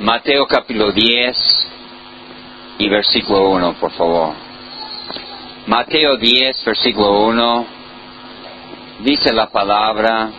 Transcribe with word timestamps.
Mateo 0.00 0.46
capítulo 0.46 0.92
10 0.92 1.68
y 2.80 2.88
versículo 2.90 3.48
1, 3.48 3.76
por 3.80 3.90
favor. 3.92 4.34
Mateo 5.66 6.18
10, 6.18 6.64
versículo 6.66 7.22
1, 7.28 7.66
dice 9.04 9.32
la 9.32 9.46
palabra, 9.46 10.30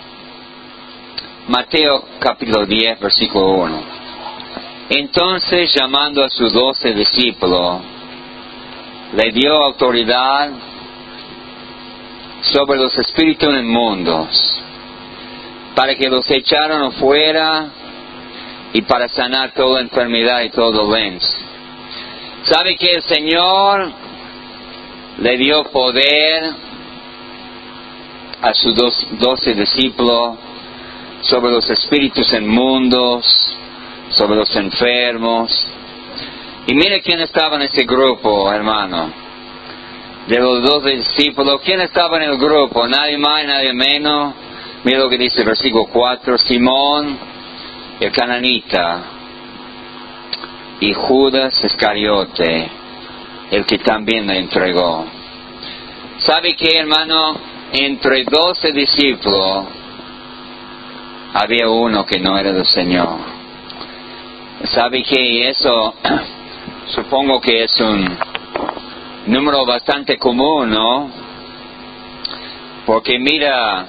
Mateo 1.48 2.04
capítulo 2.20 2.68
10, 2.68 3.00
versículo 3.00 3.50
1. 3.50 3.84
Entonces, 4.90 5.74
llamando 5.74 6.24
a 6.24 6.30
sus 6.30 6.54
doce 6.54 6.94
discípulos, 6.94 7.82
le 9.16 9.32
dio 9.32 9.54
autoridad 9.54 10.52
sobre 12.42 12.78
los 12.78 12.96
espíritus 12.96 13.50
inmundos, 13.60 14.62
para 15.76 15.96
que 15.96 16.08
los 16.10 16.30
echaran 16.30 16.92
fuera 16.92 17.72
y 18.78 18.84
para 18.84 19.10
sanar 19.10 19.54
toda 19.54 19.82
enfermedad 19.82 20.44
y 20.44 20.52
todo 20.52 20.72
dolencia. 20.72 21.36
¿Sabe 22.44 22.78
que 22.78 22.92
el 22.92 23.02
Señor 23.02 23.92
le 25.18 25.38
dio 25.38 25.64
poder 25.64 26.52
a 28.40 28.54
sus 28.54 28.76
doce 29.18 29.56
discípulos 29.56 30.38
sobre 31.22 31.54
los 31.54 31.68
espíritus 31.72 32.32
inmundos, 32.34 33.26
sobre 34.12 34.36
los 34.36 34.56
enfermos? 34.56 35.52
Y 36.68 36.76
mire 36.76 37.02
quién 37.02 37.20
estaba 37.22 37.56
en 37.56 37.64
ese 37.64 37.84
grupo, 37.84 38.54
hermano. 38.54 39.12
De 40.28 40.38
los 40.40 40.62
doce 40.62 40.98
discípulos, 40.98 41.62
¿quién 41.66 41.82
estaba 41.82 42.18
en 42.18 42.30
el 42.30 42.38
grupo? 42.38 42.88
Nadie 42.88 43.18
más, 43.18 43.44
nadie 43.44 43.74
menos. 43.74 44.36
Mira 44.84 45.00
lo 45.00 45.10
que 45.10 45.18
dice 45.18 45.40
el 45.40 45.48
versículo 45.48 45.86
4. 45.86 46.38
Simón, 46.38 47.37
el 48.00 48.12
cananita, 48.12 49.04
y 50.80 50.94
Judas 50.94 51.64
Iscariote, 51.64 52.70
el 53.52 53.66
que 53.66 53.80
también 53.80 54.28
le 54.28 54.40
entregó. 54.40 55.06
¿Sabe 56.20 56.56
qué, 56.56 56.78
hermano? 56.78 57.36
Entre 57.74 58.24
doce 58.24 58.72
discípulos 58.72 59.66
había 61.34 61.70
uno 61.70 62.06
que 62.06 62.20
no 62.20 62.38
era 62.38 62.52
del 62.52 62.66
Señor. 62.66 63.18
¿Sabe 64.64 65.04
qué? 65.04 65.50
Eso 65.50 65.94
supongo 66.88 67.42
que 67.42 67.64
es 67.64 67.80
un 67.80 68.18
número 69.28 69.66
bastante 69.66 70.18
común, 70.18 70.70
¿no? 70.70 71.10
Porque 72.86 73.20
mira, 73.20 73.86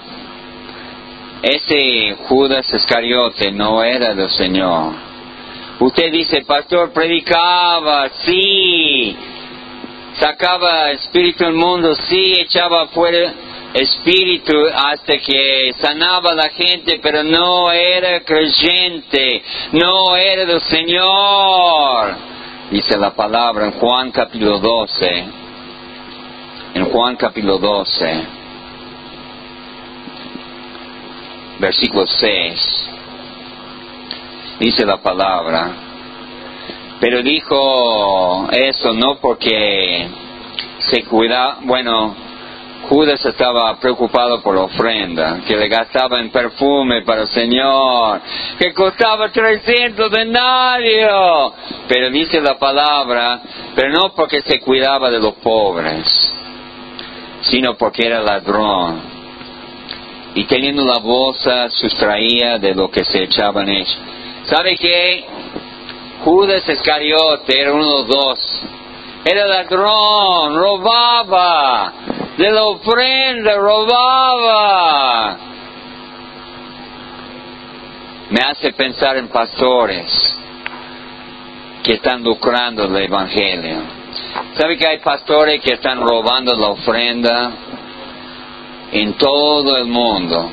ese 1.42 2.16
Judas 2.28 2.72
Iscariote 2.72 3.52
no 3.52 3.82
era 3.82 4.14
del 4.14 4.30
Señor. 4.30 4.92
Usted 5.80 6.10
dice, 6.10 6.42
pastor, 6.44 6.92
predicaba, 6.92 8.08
sí, 8.24 9.16
sacaba 10.14 10.90
espíritu 10.90 11.44
del 11.44 11.54
mundo, 11.54 11.94
sí, 11.94 12.34
echaba 12.40 12.88
fuera 12.88 13.32
espíritu 13.74 14.54
hasta 14.74 15.18
que 15.18 15.72
sanaba 15.80 16.32
a 16.32 16.34
la 16.34 16.48
gente, 16.48 16.98
pero 17.00 17.22
no 17.22 17.70
era 17.70 18.20
creyente, 18.20 19.42
no 19.72 20.16
era 20.16 20.44
del 20.46 20.60
Señor. 20.62 22.16
Dice 22.70 22.96
la 22.98 23.14
palabra 23.14 23.66
en 23.66 23.72
Juan 23.72 24.10
capítulo 24.10 24.58
12, 24.58 25.24
en 26.74 26.84
Juan 26.86 27.16
capítulo 27.16 27.58
12, 27.58 28.37
versículo 31.58 32.06
6, 32.06 32.90
dice 34.60 34.84
la 34.84 34.98
palabra, 34.98 35.70
pero 37.00 37.22
dijo 37.22 38.48
eso 38.50 38.92
no 38.92 39.16
porque 39.20 40.08
se 40.78 41.04
cuida, 41.04 41.58
bueno, 41.62 42.14
Judas 42.88 43.24
estaba 43.26 43.78
preocupado 43.78 44.40
por 44.40 44.54
la 44.54 44.62
ofrenda, 44.62 45.40
que 45.46 45.56
le 45.56 45.68
gastaba 45.68 46.20
en 46.20 46.30
perfume 46.30 47.02
para 47.02 47.22
el 47.22 47.28
Señor, 47.28 48.20
que 48.58 48.72
costaba 48.72 49.30
300 49.30 50.10
denarios. 50.10 51.52
Pero 51.86 52.10
dice 52.10 52.40
la 52.40 52.58
palabra, 52.58 53.40
pero 53.74 53.90
no 53.90 54.14
porque 54.14 54.40
se 54.42 54.60
cuidaba 54.60 55.10
de 55.10 55.18
los 55.18 55.34
pobres, 55.34 56.32
sino 57.42 57.76
porque 57.76 58.06
era 58.06 58.22
ladrón. 58.22 59.17
Y 60.34 60.44
teniendo 60.44 60.84
la 60.84 60.98
bolsa 60.98 61.70
sustraía 61.70 62.58
de 62.58 62.74
lo 62.74 62.90
que 62.90 63.04
se 63.04 63.22
echaban 63.24 63.68
ellos. 63.68 63.98
¿Sabe 64.44 64.76
qué? 64.76 65.24
Judas 66.24 66.68
Iscariote 66.68 67.60
era 67.60 67.72
uno 67.72 67.84
de 67.84 67.90
los 67.90 68.06
dos. 68.06 68.62
Era 69.24 69.46
ladrón, 69.46 70.56
robaba, 70.56 71.92
de 72.36 72.50
la 72.50 72.64
ofrenda 72.64 73.54
robaba. 73.56 75.38
Me 78.30 78.40
hace 78.40 78.72
pensar 78.72 79.16
en 79.16 79.28
pastores 79.28 80.38
que 81.82 81.94
están 81.94 82.22
lucrando 82.22 82.84
el 82.84 82.96
Evangelio. 82.96 83.82
¿Sabe 84.54 84.76
que 84.76 84.86
hay 84.86 84.98
pastores 84.98 85.60
que 85.62 85.74
están 85.74 86.00
robando 86.00 86.54
la 86.54 86.68
ofrenda 86.68 87.50
en 88.92 89.14
todo 89.14 89.76
el 89.76 89.86
mundo? 89.86 90.50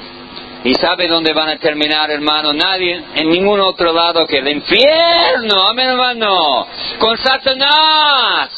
¿Y 0.64 0.74
sabe 0.74 1.08
dónde 1.08 1.32
van 1.32 1.50
a 1.50 1.58
terminar, 1.58 2.10
hermano? 2.10 2.52
Nadie, 2.52 3.00
en 3.14 3.30
ningún 3.30 3.60
otro 3.62 3.94
lado 3.94 4.26
que 4.26 4.40
el 4.40 4.48
infierno, 4.50 5.62
amén, 5.68 5.90
hermano, 5.90 6.66
con 6.98 7.16
Satanás, 7.18 8.50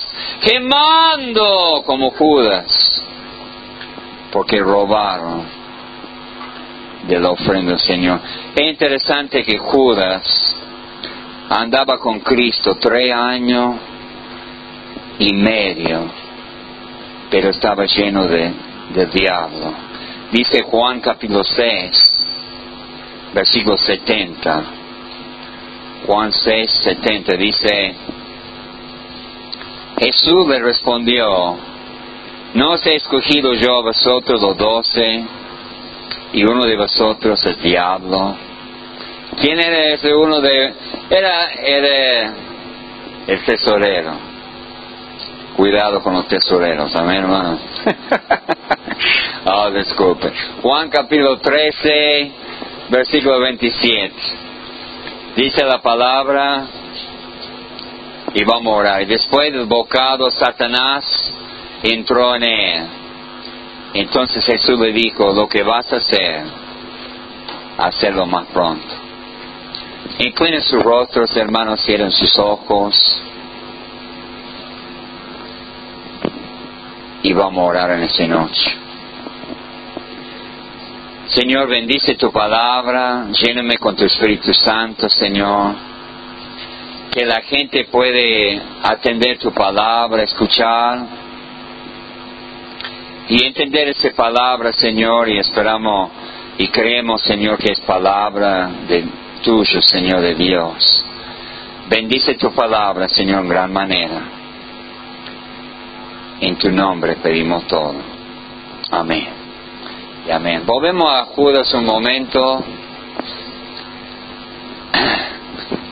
quemando 0.41 1.83
como 1.85 2.11
Judas, 2.11 3.03
porque 4.31 4.57
robaron 4.59 5.45
de 7.07 7.19
la 7.19 7.31
ofrenda 7.31 7.71
del 7.71 7.79
Señor. 7.81 8.21
Es 8.55 8.69
interesante 8.69 9.43
que 9.43 9.57
Judas 9.57 10.55
andaba 11.49 11.97
con 11.99 12.21
Cristo 12.21 12.75
tres 12.75 13.13
años 13.13 13.75
y 15.19 15.33
medio, 15.33 16.05
pero 17.29 17.49
estaba 17.49 17.85
lleno 17.85 18.27
de, 18.27 18.53
de 18.93 19.05
diablo. 19.07 19.73
Dice 20.31 20.61
Juan 20.63 20.99
capítulo 20.99 21.43
6, 21.43 22.11
versículo 23.33 23.77
70. 23.77 24.63
Juan 26.05 26.31
6, 26.31 26.71
70 26.83 27.37
dice, 27.37 27.95
Jesús 29.99 30.47
le 30.47 30.59
respondió, 30.59 31.57
¿no 32.53 32.71
os 32.71 32.85
he 32.85 32.95
escogido 32.95 33.53
yo 33.53 33.79
a 33.79 33.83
vosotros 33.83 34.41
los 34.41 34.57
doce 34.57 35.25
y 36.33 36.43
uno 36.43 36.65
de 36.65 36.77
vosotros 36.77 37.45
es 37.45 37.61
diablo? 37.61 38.35
¿Quién 39.39 39.59
era 39.59 39.93
ese 39.93 40.13
uno 40.13 40.41
de...? 40.41 40.73
Era, 41.09 41.51
era 41.51 42.33
el 43.27 43.43
tesorero. 43.45 44.13
Cuidado 45.55 46.01
con 46.01 46.13
los 46.13 46.27
tesoreros, 46.27 46.95
amén 46.95 47.17
hermano. 47.17 47.59
oh, 49.45 49.71
disculpe. 49.71 50.31
Juan 50.61 50.89
capítulo 50.89 51.37
13, 51.39 52.31
versículo 52.89 53.39
27. 53.39 54.13
Dice 55.35 55.63
la 55.63 55.81
palabra 55.81 56.65
y 58.33 58.43
vamos 58.43 58.73
a 58.73 58.77
orar. 58.77 59.07
Después 59.07 59.53
del 59.53 59.65
bocado, 59.65 60.29
Satanás 60.31 61.31
entró 61.83 62.35
en 62.35 62.43
él. 62.43 62.87
Entonces 63.93 64.45
Jesús 64.45 64.79
le 64.79 64.91
dijo, 64.91 65.33
lo 65.33 65.47
que 65.47 65.63
vas 65.63 65.91
a 65.93 65.97
hacer, 65.97 66.43
hacerlo 67.77 68.25
más 68.25 68.47
pronto. 68.47 68.95
Inclinen 70.19 70.61
sus 70.61 70.81
rostros, 70.83 71.35
hermanos, 71.37 71.81
cierren 71.83 72.11
sus 72.11 72.37
ojos. 72.39 73.21
y 77.27 77.33
vamos 77.33 77.61
a 77.61 77.67
orar 77.67 77.91
en 77.91 78.03
esta 78.03 78.25
noche. 78.25 78.86
Señor, 81.27 81.67
bendice 81.67 82.15
tu 82.15 82.31
palabra, 82.31 83.27
lléname 83.31 83.77
con 83.77 83.95
tu 83.97 84.05
Espíritu 84.05 84.53
Santo, 84.53 85.09
Señor. 85.09 85.75
Que 87.11 87.25
la 87.25 87.41
gente 87.41 87.85
puede 87.91 88.61
atender 88.81 89.37
tu 89.37 89.51
palabra, 89.51 90.23
escuchar 90.23 90.99
y 93.27 93.45
entender 93.45 93.89
esa 93.89 94.09
palabra, 94.11 94.71
Señor, 94.71 95.27
y 95.27 95.37
esperamos 95.37 96.11
y 96.57 96.69
creemos, 96.69 97.21
Señor, 97.23 97.57
que 97.57 97.73
es 97.73 97.79
palabra 97.81 98.69
de 98.87 99.03
tuyo, 99.43 99.81
Señor 99.81 100.21
de 100.21 100.33
Dios. 100.33 101.03
Bendice 101.89 102.35
tu 102.35 102.53
palabra, 102.53 103.09
Señor, 103.09 103.43
en 103.43 103.49
gran 103.49 103.73
manera. 103.73 104.21
En 106.39 106.55
tu 106.55 106.71
nombre 106.71 107.17
pedimos 107.17 107.67
todo. 107.67 107.95
Amén. 108.91 109.36
Amén. 110.31 110.65
Volvemos 110.65 111.09
a 111.09 111.25
Judas 111.25 111.73
un 111.73 111.85
momento. 111.85 112.61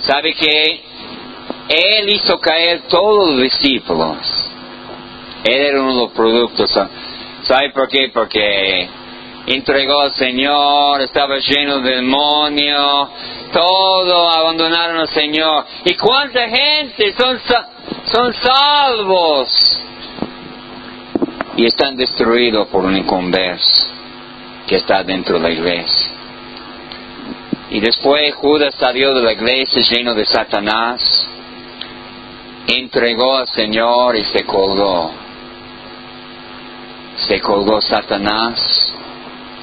¿Sabe 0.01 0.33
que 0.33 0.81
Él 1.69 2.13
hizo 2.13 2.37
caer 2.39 2.81
todos 2.89 3.29
los 3.29 3.41
discípulos? 3.43 4.17
Él 5.43 5.61
era 5.61 5.81
uno 5.81 5.93
de 5.93 6.01
los 6.01 6.11
productos. 6.11 6.69
¿Sabe 7.43 7.69
por 7.69 7.87
qué? 7.87 8.11
Porque 8.13 8.89
entregó 9.47 10.01
al 10.01 10.11
Señor, 10.11 11.01
estaba 11.01 11.37
lleno 11.37 11.79
de 11.79 11.95
demonios, 11.95 13.09
todo 13.53 14.29
abandonaron 14.31 14.97
al 14.97 15.09
Señor. 15.09 15.65
¿Y 15.85 15.95
cuánta 15.95 16.49
gente 16.49 17.13
son, 17.13 17.39
son 18.05 18.33
salvos? 18.33 19.79
Y 21.55 21.65
están 21.67 21.95
destruidos 21.95 22.67
por 22.67 22.83
un 22.83 22.97
inconverso 22.97 23.95
que 24.67 24.77
está 24.77 25.03
dentro 25.03 25.39
de 25.39 25.41
la 25.41 25.51
iglesia. 25.51 26.11
Y 27.69 27.79
después 27.79 28.33
Judas 28.35 28.75
salió 28.75 29.13
de 29.13 29.21
la 29.21 29.33
iglesia 29.33 29.81
lleno 29.81 30.13
de 30.13 30.25
Satanás, 30.25 31.27
entregó 32.67 33.37
al 33.37 33.47
Señor 33.49 34.15
y 34.15 34.23
se 34.25 34.43
colgó. 34.45 35.11
Se 37.27 37.39
colgó 37.39 37.81
Satanás, 37.81 38.93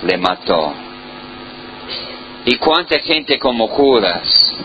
le 0.02 0.18
mató. 0.18 0.74
¿Y 2.44 2.56
cuánta 2.56 2.98
gente 2.98 3.38
como 3.38 3.68
Judas 3.68 4.56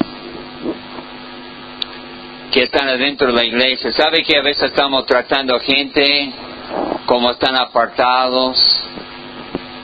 que 2.51 2.63
están 2.63 2.88
adentro 2.88 3.28
de 3.28 3.34
la 3.34 3.45
iglesia? 3.45 3.92
¿Sabe 3.92 4.24
que 4.24 4.38
a 4.38 4.42
veces 4.42 4.72
estamos 4.72 5.06
tratando 5.06 5.56
a 5.56 5.60
gente 5.60 6.34
como 7.06 7.30
están 7.30 7.56
apartados? 7.56 8.57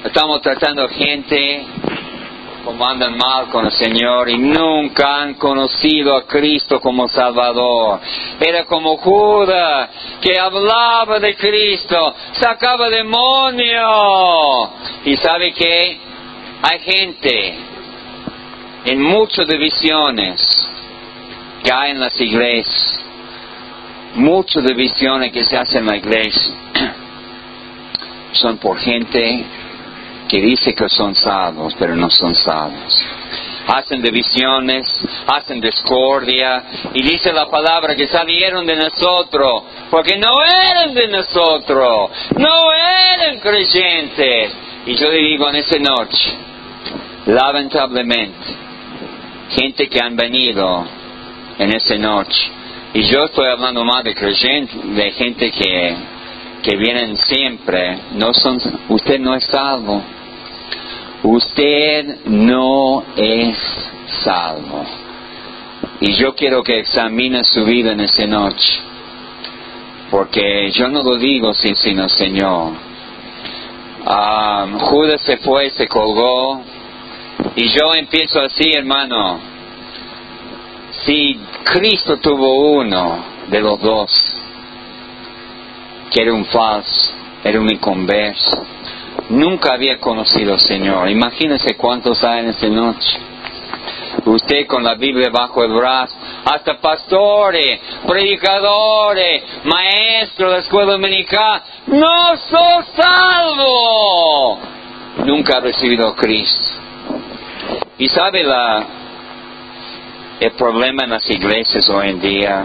Estamos 0.04 0.42
tratando 0.42 0.90
gente 0.90 1.64
como 2.66 2.86
andan 2.86 3.18
mal 3.18 3.48
con 3.48 3.66
el 3.66 3.72
Señor 3.72 4.30
y 4.30 4.38
nunca 4.38 5.22
han 5.22 5.36
conocido 5.36 6.18
a 6.18 6.28
Cristo 6.28 6.82
como 6.82 7.08
Salvador. 7.08 8.02
Era 8.38 8.66
como 8.66 8.98
Judas 8.98 9.90
que 10.20 10.38
hablaba 10.38 11.22
de 11.22 11.36
Cristo, 11.36 12.14
sacaba 12.34 12.90
demonio. 12.90 14.70
Y 15.06 15.16
sabe 15.16 15.54
que 15.54 15.98
hay 16.64 16.80
gente 16.80 17.56
en 18.84 19.02
muchas 19.02 19.48
divisiones 19.48 20.70
que 21.64 21.72
hay 21.72 21.92
en 21.92 22.02
las 22.02 22.20
iglesias, 22.20 23.00
muchas 24.16 24.66
divisiones 24.66 25.32
que 25.32 25.46
se 25.46 25.58
hacen 25.58 25.84
en 25.84 25.88
la 25.88 25.96
iglesia, 25.96 26.54
son 28.34 28.58
por 28.58 28.78
gente 28.80 29.63
que 30.28 30.40
dice 30.42 30.74
que 30.74 30.90
son 30.90 31.16
salvos, 31.16 31.76
pero 31.78 31.96
no 31.96 32.10
son 32.10 32.36
salvos. 32.36 33.06
Hacen 33.68 34.02
divisiones, 34.02 34.86
hacen 35.28 35.62
discordia, 35.62 36.64
y 36.94 37.02
dice 37.02 37.32
la 37.32 37.50
palabra 37.50 37.96
que 37.96 38.08
salieron 38.08 38.66
de 38.66 38.76
nosotros, 38.76 39.64
porque 39.90 40.18
no 40.18 40.44
eran 40.44 40.94
de 40.94 41.08
nosotros, 41.08 42.10
no 42.38 42.74
eran 42.74 43.40
creyentes. 43.40 44.52
Y 44.86 44.96
yo 44.96 45.10
le 45.10 45.20
digo 45.20 45.50
en 45.50 45.56
esa 45.56 45.80
noche, 45.80 46.34
lamentablemente, 47.26 48.48
gente 49.50 49.88
que 49.88 50.00
han 50.04 50.16
venido 50.16 50.86
en 51.58 51.74
esa 51.74 51.96
noche, 51.96 52.52
y 52.94 53.04
yo 53.04 53.24
estoy 53.24 53.48
hablando 53.48 53.86
más 53.86 54.04
de 54.04 54.14
creyentes, 54.14 54.96
de 54.96 55.12
gente 55.12 55.52
que, 55.52 55.96
que 56.64 56.78
vienen 56.78 57.18
siempre, 57.18 58.00
no 58.14 58.34
son, 58.34 58.58
usted 58.88 59.20
no 59.20 59.36
es 59.36 59.44
salvo. 59.44 60.02
Usted 61.24 62.26
no 62.26 63.04
es 63.16 63.58
salvo. 64.24 64.86
Y 66.00 66.14
yo 66.14 66.34
quiero 66.36 66.64
que 66.64 66.80
examine 66.80 67.44
su 67.44 67.64
vida 67.66 67.92
en 67.92 68.00
esa 68.00 68.26
noche. 68.26 68.80
Porque 70.10 70.72
yo 70.72 70.88
no 70.88 71.04
lo 71.04 71.18
digo 71.18 71.54
sin 71.54 71.76
sino 71.76 72.08
Señor. 72.08 72.74
Ah, 74.06 74.68
Judas 74.80 75.22
se 75.22 75.38
fue, 75.38 75.70
se 75.70 75.88
colgó. 75.88 76.62
Y 77.56 77.68
yo 77.70 77.94
empiezo 77.94 78.42
así, 78.42 78.72
hermano. 78.74 79.40
Si 80.92 81.38
Cristo 81.64 82.18
tuvo 82.18 82.80
uno 82.80 83.18
de 83.50 83.60
los 83.60 83.80
dos, 83.82 84.43
que 86.14 86.22
era 86.22 86.34
un 86.34 86.46
falso, 86.46 87.12
era 87.44 87.60
un 87.60 87.70
inconverso, 87.72 88.66
nunca 89.30 89.74
había 89.74 90.00
conocido 90.00 90.54
al 90.54 90.60
Señor. 90.60 91.10
Imagínense 91.10 91.76
cuántos 91.76 92.24
hay 92.24 92.42
en 92.42 92.50
esta 92.50 92.68
noche. 92.68 93.18
Usted 94.26 94.68
con 94.68 94.84
la 94.84 94.94
Biblia 94.94 95.30
bajo 95.32 95.64
el 95.64 95.74
brazo, 95.74 96.16
hasta 96.46 96.78
pastores, 96.78 97.80
predicadores, 98.08 99.44
maestros 99.64 100.50
de 100.50 100.56
la 100.56 100.62
escuela 100.62 100.92
dominical, 100.92 101.64
no 101.88 102.38
sos 102.38 102.86
salvo. 102.96 104.60
Nunca 105.26 105.58
ha 105.58 105.62
recibido 105.62 106.10
a 106.10 106.16
Cristo. 106.16 106.70
Y 107.98 108.08
sabe 108.08 108.44
la, 108.44 108.86
el 110.40 110.52
problema 110.52 111.06
en 111.06 111.10
las 111.10 111.28
iglesias 111.30 111.90
hoy 111.90 112.10
en 112.10 112.22
día. 112.22 112.64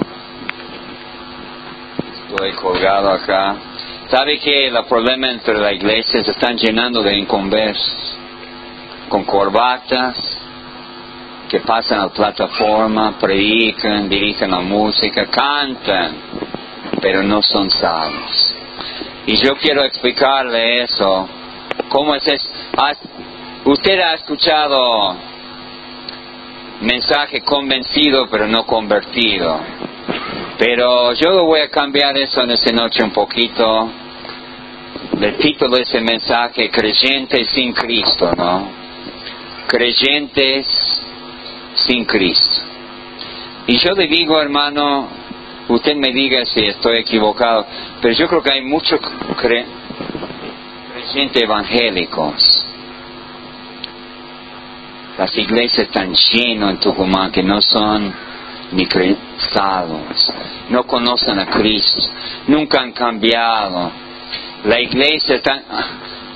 Colgado 2.60 3.10
acá. 3.10 3.56
¿Sabe 4.08 4.38
que 4.38 4.68
el 4.68 4.84
problema 4.88 5.30
entre 5.30 5.58
las 5.58 5.72
iglesias 5.72 6.24
se 6.24 6.30
están 6.30 6.56
llenando 6.56 7.02
de 7.02 7.18
inconversos? 7.18 8.16
Con 9.08 9.24
corbatas, 9.24 10.16
que 11.48 11.60
pasan 11.60 12.00
a 12.00 12.02
la 12.04 12.12
plataforma, 12.12 13.18
predican, 13.18 14.08
dirigen 14.08 14.52
la 14.52 14.60
música, 14.60 15.26
cantan, 15.26 16.16
pero 17.00 17.22
no 17.22 17.42
son 17.42 17.70
salvos. 17.70 18.54
Y 19.26 19.36
yo 19.36 19.56
quiero 19.56 19.82
explicarle 19.84 20.82
eso. 20.84 21.28
¿Cómo 21.88 22.14
es 22.14 22.26
eso? 22.26 22.48
Usted 23.64 23.98
ha 24.00 24.14
escuchado 24.14 25.16
mensaje 26.82 27.40
convencido 27.40 28.28
pero 28.30 28.46
no 28.46 28.64
convertido. 28.64 29.60
Pero 30.58 31.14
yo 31.14 31.44
voy 31.44 31.60
a 31.60 31.70
cambiar 31.70 32.18
eso 32.18 32.42
en 32.42 32.50
esta 32.50 32.72
noche 32.72 33.02
un 33.02 33.12
poquito. 33.12 33.90
El 35.20 35.36
título 35.36 35.76
de 35.76 35.82
ese 35.82 36.00
mensaje, 36.00 36.70
Creyentes 36.70 37.48
sin 37.50 37.72
Cristo, 37.72 38.30
¿no? 38.36 38.68
Creyentes 39.66 40.66
sin 41.74 42.04
Cristo. 42.04 42.62
Y 43.66 43.78
yo 43.78 43.92
le 43.92 44.08
digo, 44.08 44.40
hermano, 44.40 45.08
usted 45.68 45.94
me 45.94 46.12
diga 46.12 46.44
si 46.44 46.66
estoy 46.66 46.98
equivocado, 46.98 47.66
pero 48.00 48.14
yo 48.14 48.26
creo 48.26 48.42
que 48.42 48.52
hay 48.52 48.62
muchos 48.62 48.98
creyentes 49.36 51.42
evangélicos. 51.42 52.64
Las 55.18 55.36
iglesias 55.36 55.86
están 55.86 56.14
llenas 56.14 56.70
en 56.70 56.80
Tucumán 56.80 57.30
que 57.30 57.42
no 57.42 57.60
son 57.60 58.27
ni 58.72 58.86
salvos, 59.52 60.32
no 60.68 60.84
conocen 60.84 61.38
a 61.38 61.46
Cristo, 61.46 62.10
nunca 62.46 62.80
han 62.80 62.92
cambiado. 62.92 63.90
La 64.64 64.80
iglesia 64.80 65.36
está 65.36 65.62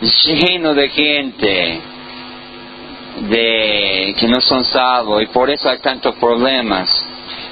llena 0.00 0.72
de 0.72 0.88
gente 0.88 1.80
de 3.20 4.14
que 4.18 4.28
no 4.28 4.40
son 4.40 4.64
salvos 4.64 5.22
y 5.22 5.26
por 5.26 5.50
eso 5.50 5.68
hay 5.68 5.78
tantos 5.78 6.14
problemas. 6.16 6.88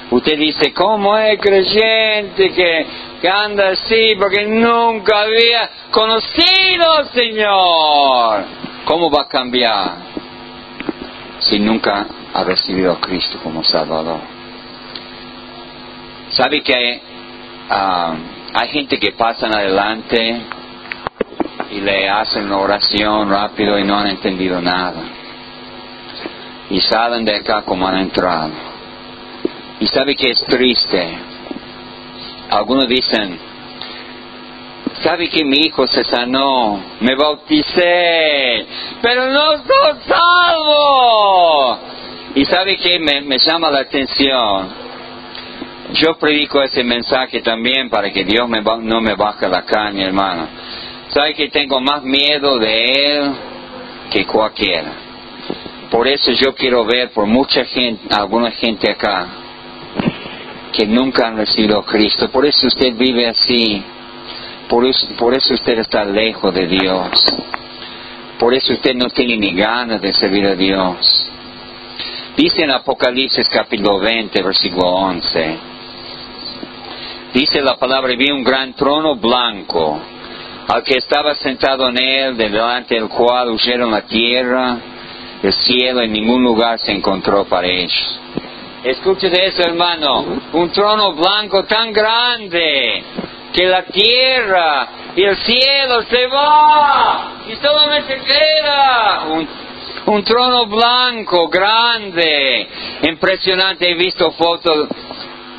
Usted 0.09 0.37
dice, 0.37 0.73
¿cómo 0.73 1.17
es 1.17 1.39
creyente 1.39 2.51
que, 2.51 2.85
que 3.21 3.29
anda 3.29 3.69
así 3.69 4.15
porque 4.19 4.45
nunca 4.45 5.21
había 5.21 5.69
conocido 5.91 6.97
al 6.97 7.09
Señor? 7.09 8.45
¿Cómo 8.83 9.09
va 9.09 9.23
a 9.23 9.27
cambiar 9.27 9.91
si 11.39 11.59
nunca 11.59 12.07
ha 12.33 12.43
recibido 12.43 12.91
a 12.91 12.99
Cristo 12.99 13.39
como 13.41 13.63
Salvador? 13.63 14.40
¿Sabe 16.31 16.61
que 16.61 17.01
ah, 17.69 18.15
hay 18.53 18.69
gente 18.69 18.97
que 18.97 19.11
pasan 19.11 19.53
adelante 19.53 20.41
y 21.71 21.81
le 21.81 22.09
hacen 22.09 22.49
la 22.49 22.57
oración 22.57 23.29
rápido 23.29 23.77
y 23.77 23.83
no 23.83 23.97
han 23.97 24.07
entendido 24.07 24.61
nada? 24.61 25.03
Y 26.69 26.79
salen 26.79 27.25
de 27.25 27.35
acá 27.35 27.63
como 27.63 27.85
han 27.85 27.97
entrado. 27.97 28.51
Y 29.81 29.87
sabe 29.87 30.15
que 30.15 30.29
es 30.29 30.41
triste. 30.45 31.17
Algunos 32.49 32.87
dicen, 32.87 33.37
¿sabe 35.03 35.27
que 35.27 35.43
mi 35.43 35.57
hijo 35.65 35.85
se 35.85 36.05
sanó? 36.05 36.79
Me 37.01 37.13
bauticé, 37.15 38.65
pero 39.01 39.29
no 39.31 39.57
soy 39.57 39.99
salvo. 40.07 41.79
Y 42.35 42.45
sabe 42.45 42.77
que 42.77 42.99
me 42.99 43.37
llama 43.37 43.69
la 43.69 43.79
atención 43.79 44.90
yo 45.93 46.17
predico 46.17 46.61
ese 46.61 46.83
mensaje 46.83 47.41
también 47.41 47.89
para 47.89 48.11
que 48.11 48.23
Dios 48.23 48.47
me 48.47 48.61
no 48.61 49.01
me 49.01 49.15
baje 49.15 49.47
la 49.47 49.63
caña, 49.63 50.07
hermano. 50.07 50.47
¿Sabe 51.09 51.33
que 51.33 51.49
tengo 51.49 51.81
más 51.81 52.03
miedo 52.03 52.57
de 52.57 52.85
Él 52.85 53.31
que 54.09 54.25
cualquiera? 54.25 54.91
Por 55.89 56.07
eso 56.07 56.31
yo 56.31 56.55
quiero 56.55 56.85
ver 56.85 57.11
por 57.11 57.25
mucha 57.25 57.65
gente, 57.65 58.07
alguna 58.15 58.51
gente 58.51 58.89
acá, 58.89 59.27
que 60.71 60.85
nunca 60.85 61.27
han 61.27 61.35
recibido 61.35 61.79
a 61.79 61.85
Cristo. 61.85 62.29
Por 62.29 62.45
eso 62.45 62.67
usted 62.67 62.95
vive 62.95 63.27
así. 63.27 63.83
Por 64.69 64.85
eso, 64.85 65.05
por 65.17 65.33
eso 65.33 65.53
usted 65.53 65.79
está 65.79 66.05
lejos 66.05 66.53
de 66.53 66.67
Dios. 66.67 67.09
Por 68.39 68.53
eso 68.53 68.71
usted 68.71 68.95
no 68.95 69.09
tiene 69.09 69.35
ni 69.35 69.53
ganas 69.53 70.01
de 70.01 70.13
servir 70.13 70.45
a 70.45 70.55
Dios. 70.55 71.27
Dice 72.37 72.63
en 72.63 72.71
Apocalipsis 72.71 73.49
capítulo 73.49 73.99
20, 73.99 74.41
versículo 74.41 74.87
11. 74.87 75.70
Dice 77.33 77.61
la 77.61 77.77
palabra, 77.77 78.13
vi 78.17 78.29
un 78.29 78.43
gran 78.43 78.73
trono 78.73 79.15
blanco, 79.15 79.97
al 80.67 80.83
que 80.83 80.97
estaba 80.97 81.33
sentado 81.35 81.87
en 81.87 81.97
él, 81.97 82.35
delante 82.35 82.95
del 82.95 83.07
cual 83.07 83.51
huyeron 83.51 83.89
la 83.89 84.01
tierra, 84.01 84.77
el 85.41 85.53
cielo, 85.53 86.01
en 86.01 86.11
ningún 86.11 86.43
lugar 86.43 86.77
se 86.79 86.91
encontró 86.91 87.45
para 87.45 87.67
ellos. 87.67 88.19
Escuche 88.83 89.29
de 89.29 89.45
eso, 89.45 89.61
hermano. 89.61 90.41
Un 90.51 90.71
trono 90.71 91.13
blanco 91.13 91.63
tan 91.63 91.93
grande 91.93 93.03
que 93.53 93.65
la 93.65 93.83
tierra 93.83 94.87
y 95.15 95.23
el 95.23 95.37
cielo 95.37 96.03
se 96.03 96.27
va 96.27 97.43
y 97.47 97.55
solamente 97.55 98.21
queda 98.25 99.23
un, 99.29 99.47
un 100.07 100.23
trono 100.23 100.65
blanco 100.65 101.47
grande, 101.47 102.67
impresionante. 103.03 103.89
He 103.89 103.95
visto 103.95 104.31
fotos, 104.31 104.87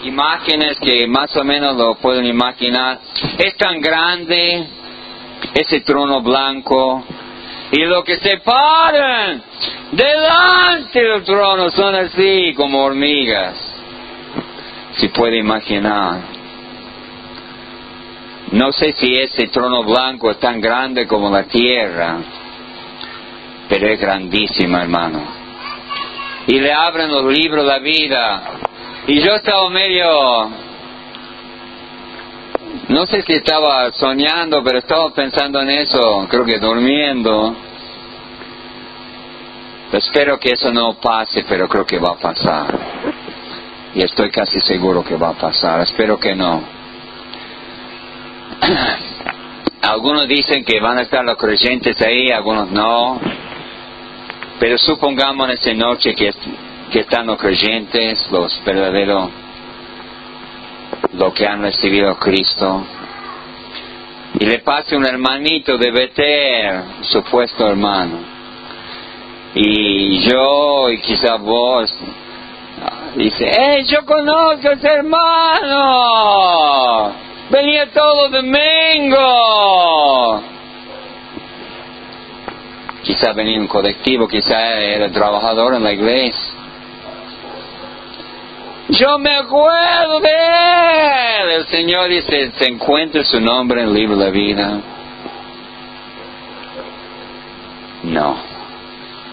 imágenes 0.03 0.79
que 0.79 1.07
más 1.07 1.35
o 1.37 1.45
menos 1.45 1.77
lo 1.77 1.95
pueden 1.97 2.27
imaginar. 2.27 2.99
Es 3.39 3.57
tan 3.57 3.81
grande 3.81 4.67
ese 5.55 5.81
trono 5.81 6.21
blanco 6.21 7.05
y 7.73 7.85
lo 7.85 8.05
que 8.05 8.17
se 8.17 8.39
paran 8.39 9.43
delante 9.93 11.03
del 11.03 11.25
trono 11.25 11.71
son 11.71 11.95
así 11.95 12.53
como 12.55 12.85
hormigas. 12.85 13.55
Si 14.97 15.09
puede 15.09 15.39
imaginar. 15.39 16.21
No 18.53 18.71
sé 18.73 18.93
si 18.93 19.15
ese 19.17 19.49
trono 19.49 19.83
blanco 19.85 20.31
es 20.31 20.39
tan 20.39 20.61
grande 20.61 21.07
como 21.07 21.31
la 21.31 21.45
tierra, 21.45 22.19
pero 23.71 23.89
es 23.89 23.99
grandísimo, 23.99 24.77
hermano. 24.77 25.25
Y 26.47 26.61
le 26.61 26.71
abren 26.71 27.11
los 27.11 27.25
libros 27.33 27.65
de 27.65 27.71
la 27.71 27.79
vida. 27.79 28.43
Y 29.07 29.21
yo 29.21 29.35
estaba 29.35 29.69
medio 29.71 30.51
no 32.89 33.07
sé 33.07 33.23
si 33.23 33.35
estaba 33.35 33.91
soñando, 33.93 34.63
pero 34.63 34.79
estaba 34.79 35.11
pensando 35.15 35.61
en 35.61 35.71
eso, 35.71 36.27
creo 36.29 36.45
que 36.45 36.59
durmiendo. 36.59 37.55
Espero 39.93 40.39
que 40.39 40.51
eso 40.53 40.73
no 40.73 40.95
pase, 40.95 41.45
pero 41.49 41.69
creo 41.69 41.87
que 41.87 41.99
va 41.99 42.11
a 42.11 42.17
pasar. 42.17 42.79
Y 43.95 44.05
estoy 44.05 44.31
casi 44.31 44.61
seguro 44.61 45.05
que 45.05 45.17
va 45.17 45.31
a 45.31 45.35
pasar. 45.35 45.81
Espero 45.81 46.19
que 46.19 46.35
no. 46.35 46.63
Algunos 49.83 50.29
dicen 50.29 50.65
que 50.65 50.81
van 50.81 50.99
a 50.99 51.03
estar 51.03 51.25
los 51.25 51.37
creyentes 51.37 52.01
ahí, 52.03 52.31
algunos 52.31 52.71
no. 52.71 53.21
Pero 54.61 54.79
supongamos 54.79 55.49
en 55.49 55.55
esta 55.55 55.75
noche 55.75 56.15
que, 56.15 56.31
que 56.93 57.01
están 57.01 57.27
los 57.27 57.39
creyentes, 57.39 58.31
los 58.31 58.63
verdaderos 58.65 59.31
lo 61.15 61.33
que 61.33 61.47
han 61.47 61.63
recibido 61.63 62.11
a 62.11 62.19
Cristo. 62.19 62.85
Y 64.39 64.45
le 64.45 64.59
pase 64.61 64.97
un 64.97 65.07
hermanito 65.07 65.79
de 65.79 65.91
Beter, 65.91 66.83
supuesto 67.03 67.67
hermano. 67.67 68.19
Y 69.55 70.21
yo, 70.21 70.91
y 70.91 70.99
quizá 71.01 71.37
vos, 71.37 71.95
dice, 73.17 73.51
¡eh, 73.51 73.85
yo 73.85 74.05
conozco 74.07 74.69
a 74.69 74.73
ese 74.73 74.89
hermano! 74.89 75.73
Venía 77.51 77.91
todo 77.91 78.29
domingo. 78.31 79.21
Quizá 83.03 83.33
venía 83.33 83.59
un 83.59 83.67
colectivo, 83.67 84.29
quizá 84.29 84.79
era 84.79 85.11
trabajador 85.11 85.75
en 85.75 85.83
la 85.85 85.93
iglesia. 85.93 86.52
Yo 88.89 89.19
me 89.19 89.37
acuerdo 89.37 90.21
de 90.21 90.31
él. 90.31 91.51
El 91.51 91.67
Señor 91.67 92.09
dice, 92.09 92.51
se 92.53 92.67
encuentra 92.67 93.23
su 93.25 93.41
nombre 93.41 93.83
en 93.83 93.89
el 93.89 93.95
libro 93.95 94.17
de 94.17 94.25
la 94.25 94.31
vida. 94.31 94.81
No. 98.03 98.37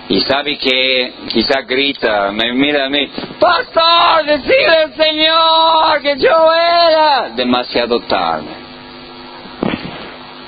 Y 0.07 0.21
sabe 0.21 0.57
que 0.57 1.13
quizá 1.27 1.61
grita, 1.61 2.31
me 2.31 2.51
mira 2.53 2.85
a 2.85 2.89
mí, 2.89 3.07
pastor, 3.39 4.25
decide 4.25 4.65
al 4.65 4.95
Señor 4.95 6.01
que 6.01 6.17
yo 6.17 6.51
era 6.51 7.29
demasiado 7.35 7.99
tarde. 8.01 8.47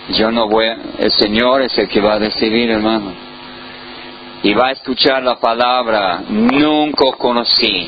Yo 0.09 0.31
no 0.31 0.47
voy, 0.47 0.65
el 0.97 1.11
Señor 1.11 1.61
es 1.61 1.77
el 1.77 1.87
que 1.87 2.01
va 2.01 2.13
a 2.13 2.19
decidir, 2.19 2.71
hermano. 2.71 3.13
Y 4.41 4.53
va 4.55 4.69
a 4.69 4.71
escuchar 4.71 5.21
la 5.21 5.35
palabra, 5.35 6.23
nunca 6.27 7.05
conocí 7.15 7.87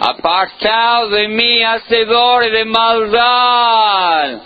apartado 0.00 1.10
de 1.10 1.28
mí, 1.28 1.62
hacedores 1.62 2.52
de 2.52 2.64
maldad. 2.64 4.40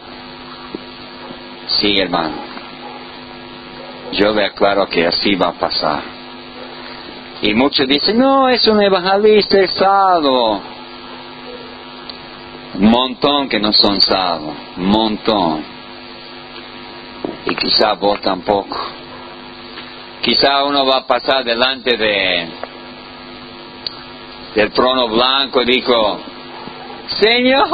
Sí, 1.66 1.98
hermano. 1.98 2.34
Yo 4.12 4.32
le 4.32 4.46
aclaro 4.46 4.86
que 4.86 5.06
así 5.06 5.34
va 5.34 5.48
a 5.48 5.52
pasar. 5.52 6.02
Y 7.42 7.54
muchos 7.54 7.86
dicen, 7.86 8.18
no, 8.18 8.48
es 8.48 8.66
un 8.66 8.82
evangelista, 8.82 9.60
es 9.60 9.72
salvo. 9.72 10.60
Montón 12.74 13.48
que 13.48 13.60
no 13.60 13.72
son 13.72 14.00
salvos, 14.00 14.54
montón. 14.76 15.64
Y 17.46 17.54
quizá 17.54 17.94
vos 17.94 18.20
tampoco. 18.20 18.76
Quizá 20.22 20.64
uno 20.64 20.84
va 20.84 20.98
a 20.98 21.06
pasar 21.06 21.44
delante 21.44 21.96
de 21.96 22.48
del 24.54 24.72
trono 24.72 25.08
blanco 25.08 25.64
dijo, 25.64 26.20
Señor, 27.20 27.68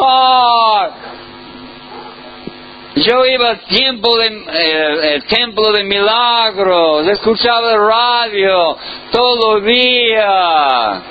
yo 2.97 3.26
iba 3.26 3.50
al 3.50 3.61
tiempo 3.61 4.21
eh, 4.21 5.14
el 5.14 5.25
templo 5.25 5.73
de 5.73 5.83
milagros, 5.83 7.09
escuchaba 7.09 7.73
el 7.73 7.81
radio 7.81 8.76
todo 9.11 9.57
el 9.57 9.64
día. 9.64 11.02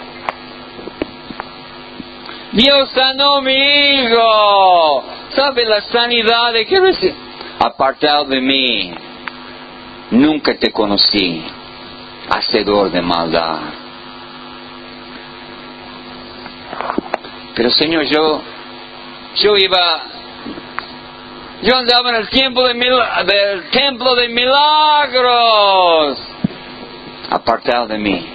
Dios 2.53 2.89
sanó 2.91 3.37
a 3.37 3.41
mi 3.41 3.53
hijo. 3.53 5.03
¿Sabe 5.35 5.65
la 5.65 5.81
sanidad 5.81 6.53
de 6.53 6.65
que 6.65 6.79
recibí? 6.79 7.15
Apartado 7.59 8.25
de 8.25 8.39
mí, 8.39 8.93
nunca 10.11 10.55
te 10.55 10.71
conocí, 10.71 11.43
hacedor 12.29 12.91
de 12.91 13.01
maldad. 13.01 13.82
Pero 17.55 17.69
Señor, 17.71 18.03
yo, 18.05 18.41
yo 19.35 19.55
iba, 19.57 20.01
yo 21.61 21.75
andaba 21.75 22.09
en 22.09 22.15
el 22.15 22.29
tiempo 22.29 22.67
de 22.67 22.73
del 22.73 23.69
templo 23.69 24.15
de 24.15 24.29
milagros, 24.29 26.19
apartado 27.29 27.87
de 27.87 27.97
mí. 27.97 28.25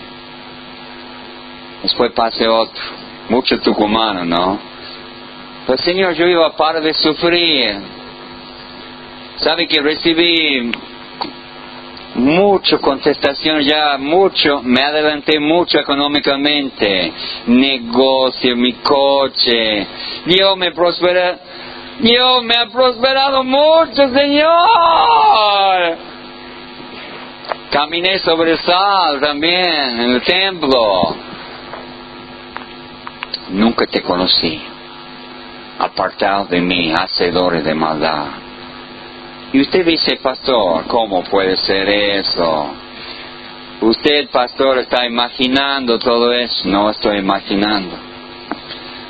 Después 1.82 2.12
pase 2.12 2.46
otro, 2.46 2.82
mucho 3.28 3.58
tucumano, 3.60 4.24
¿no? 4.24 4.58
Pero 5.66 5.82
Señor, 5.82 6.14
yo 6.14 6.26
iba 6.26 6.56
para 6.56 6.80
de 6.80 6.94
sufrir. 6.94 7.76
¿Sabe 9.36 9.68
que 9.68 9.80
recibí 9.80 10.72
mucho 12.18 12.80
contestación 12.80 13.60
ya, 13.62 13.96
mucho, 13.98 14.60
me 14.62 14.82
adelanté 14.82 15.38
mucho 15.38 15.78
económicamente, 15.78 17.12
negocio, 17.46 18.56
mi 18.56 18.72
coche, 18.74 19.86
Dios 20.26 20.56
me 20.56 20.72
prospera, 20.72 21.38
Dios 22.00 22.42
me 22.44 22.54
ha 22.56 22.66
prosperado 22.66 23.44
mucho, 23.44 24.08
Señor. 24.12 24.48
Caminé 27.70 28.18
sobre 28.18 28.52
el 28.52 28.58
sal 28.58 29.20
también 29.20 30.00
en 30.00 30.10
el 30.10 30.22
templo. 30.22 31.14
Nunca 33.50 33.86
te 33.86 34.02
conocí, 34.02 34.60
apartado 35.78 36.46
de 36.46 36.60
mí, 36.60 36.92
hacedores 36.92 37.64
de 37.64 37.74
maldad. 37.74 38.47
Y 39.52 39.60
usted 39.62 39.84
dice, 39.84 40.16
pastor, 40.16 40.84
¿cómo 40.88 41.24
puede 41.24 41.56
ser 41.56 41.88
eso? 41.88 42.70
Usted, 43.80 44.28
pastor, 44.28 44.78
está 44.78 45.06
imaginando 45.06 45.98
todo 45.98 46.32
eso. 46.32 46.68
No 46.68 46.90
estoy 46.90 47.18
imaginando. 47.18 47.96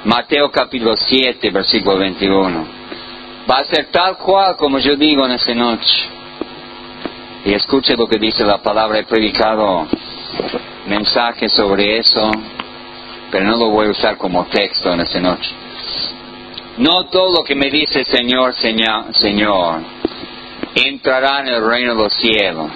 Mateo 0.04 0.50
capítulo 0.50 0.94
7, 0.94 1.50
versículo 1.50 1.98
21. 1.98 2.66
Va 3.50 3.58
a 3.58 3.64
ser 3.64 3.86
tal 3.86 4.16
cual 4.18 4.56
como 4.56 4.78
yo 4.78 4.94
digo 4.94 5.26
en 5.26 5.32
esa 5.32 5.54
noche. 5.54 6.08
Y 7.44 7.54
escuche 7.54 7.96
lo 7.96 8.06
que 8.06 8.18
dice 8.18 8.44
la 8.44 8.58
palabra. 8.58 9.00
He 9.00 9.04
predicado 9.04 9.88
mensajes 10.86 11.52
sobre 11.52 11.98
eso, 11.98 12.30
pero 13.32 13.44
no 13.44 13.56
lo 13.56 13.70
voy 13.70 13.88
a 13.88 13.90
usar 13.90 14.16
como 14.16 14.44
texto 14.46 14.92
en 14.92 15.00
esta 15.00 15.18
noche. 15.18 15.50
No 16.76 17.06
todo 17.06 17.38
lo 17.38 17.42
que 17.42 17.56
me 17.56 17.70
dice 17.70 18.04
Señor, 18.04 18.54
Señor, 18.54 19.12
Señor, 19.12 19.80
entrará 20.86 21.40
en 21.40 21.48
el 21.48 21.66
reino 21.66 21.94
de 21.94 22.02
los 22.02 22.12
cielos, 22.14 22.70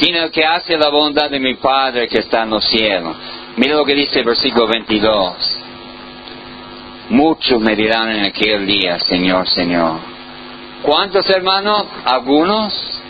sino 0.00 0.30
que 0.30 0.44
hace 0.44 0.76
la 0.76 0.88
bondad 0.90 1.30
de 1.30 1.38
mi 1.38 1.54
Padre 1.54 2.08
que 2.08 2.18
está 2.18 2.42
en 2.42 2.50
los 2.50 2.64
cielos. 2.64 3.16
Mira 3.56 3.76
lo 3.76 3.84
que 3.84 3.94
dice 3.94 4.20
el 4.20 4.24
versículo 4.24 4.66
22. 4.66 5.60
Muchos 7.10 7.60
me 7.60 7.76
dirán 7.76 8.10
en 8.10 8.24
aquel 8.24 8.66
día, 8.66 8.98
Señor, 8.98 9.48
Señor. 9.48 9.98
¿Cuántos 10.82 11.28
hermanos? 11.30 11.86
¿Algunos? 12.04 13.00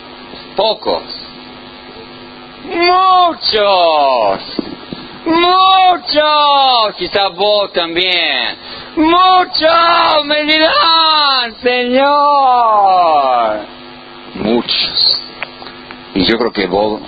Pocos. 0.55 1.03
Muchos. 2.65 4.39
Muchos. 5.25 6.95
Quizá 6.97 7.29
vos 7.29 7.71
también. 7.73 8.64
Muchos 8.95 10.25
me 10.25 10.43
dirán, 10.43 11.55
Señor. 11.61 12.05
Muchos. 14.35 15.21
Y 16.13 16.23
yo 16.23 16.37
creo 16.37 16.51
que 16.51 16.67
vos, 16.67 17.01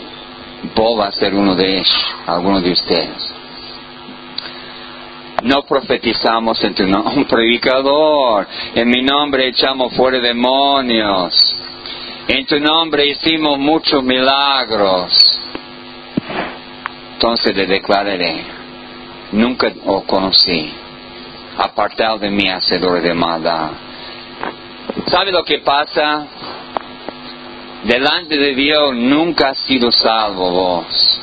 vos 0.75 0.99
va 0.99 1.07
a 1.07 1.11
ser 1.11 1.33
uno 1.33 1.55
de 1.55 1.77
ellos, 1.77 2.05
alguno 2.25 2.59
de 2.61 2.71
ustedes. 2.71 3.33
No 5.43 5.61
profetizamos 5.63 6.61
en 6.63 6.73
tu 6.73 6.85
nombre, 6.85 7.15
un 7.15 7.25
predicador. 7.25 8.47
En 8.75 8.89
mi 8.89 9.01
nombre 9.01 9.47
echamos 9.47 9.93
fuera 9.93 10.19
demonios. 10.19 11.55
En 12.27 12.45
tu 12.45 12.59
nombre 12.59 13.07
hicimos 13.07 13.57
muchos 13.57 14.03
milagros. 14.03 15.39
Entonces 17.13 17.55
le 17.55 17.65
declararé, 17.65 18.43
nunca 19.31 19.71
os 19.85 20.03
conocí, 20.03 20.71
apartado 21.57 22.19
de 22.19 22.29
mí, 22.29 22.49
hacedor 22.49 23.01
de 23.01 23.13
maldad. 23.13 23.71
¿Sabe 25.07 25.31
lo 25.31 25.43
que 25.43 25.59
pasa? 25.59 26.27
Delante 27.83 28.37
de 28.37 28.55
Dios 28.55 28.95
nunca 28.95 29.49
has 29.49 29.59
sido 29.59 29.91
salvo 29.91 30.51
vos. 30.51 31.21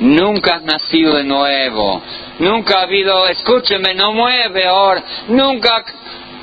Nunca 0.00 0.56
has 0.56 0.62
nacido 0.62 1.14
de 1.16 1.24
nuevo. 1.24 2.02
Nunca 2.38 2.80
ha 2.80 2.82
habido, 2.82 3.26
escúcheme, 3.28 3.94
no 3.94 4.12
mueve 4.12 4.66
ahora. 4.66 5.02
Nunca, 5.28 5.84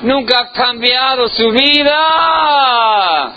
nunca 0.02 0.40
ha 0.40 0.50
cambiado 0.50 1.28
su 1.28 1.50
vida. 1.50 3.32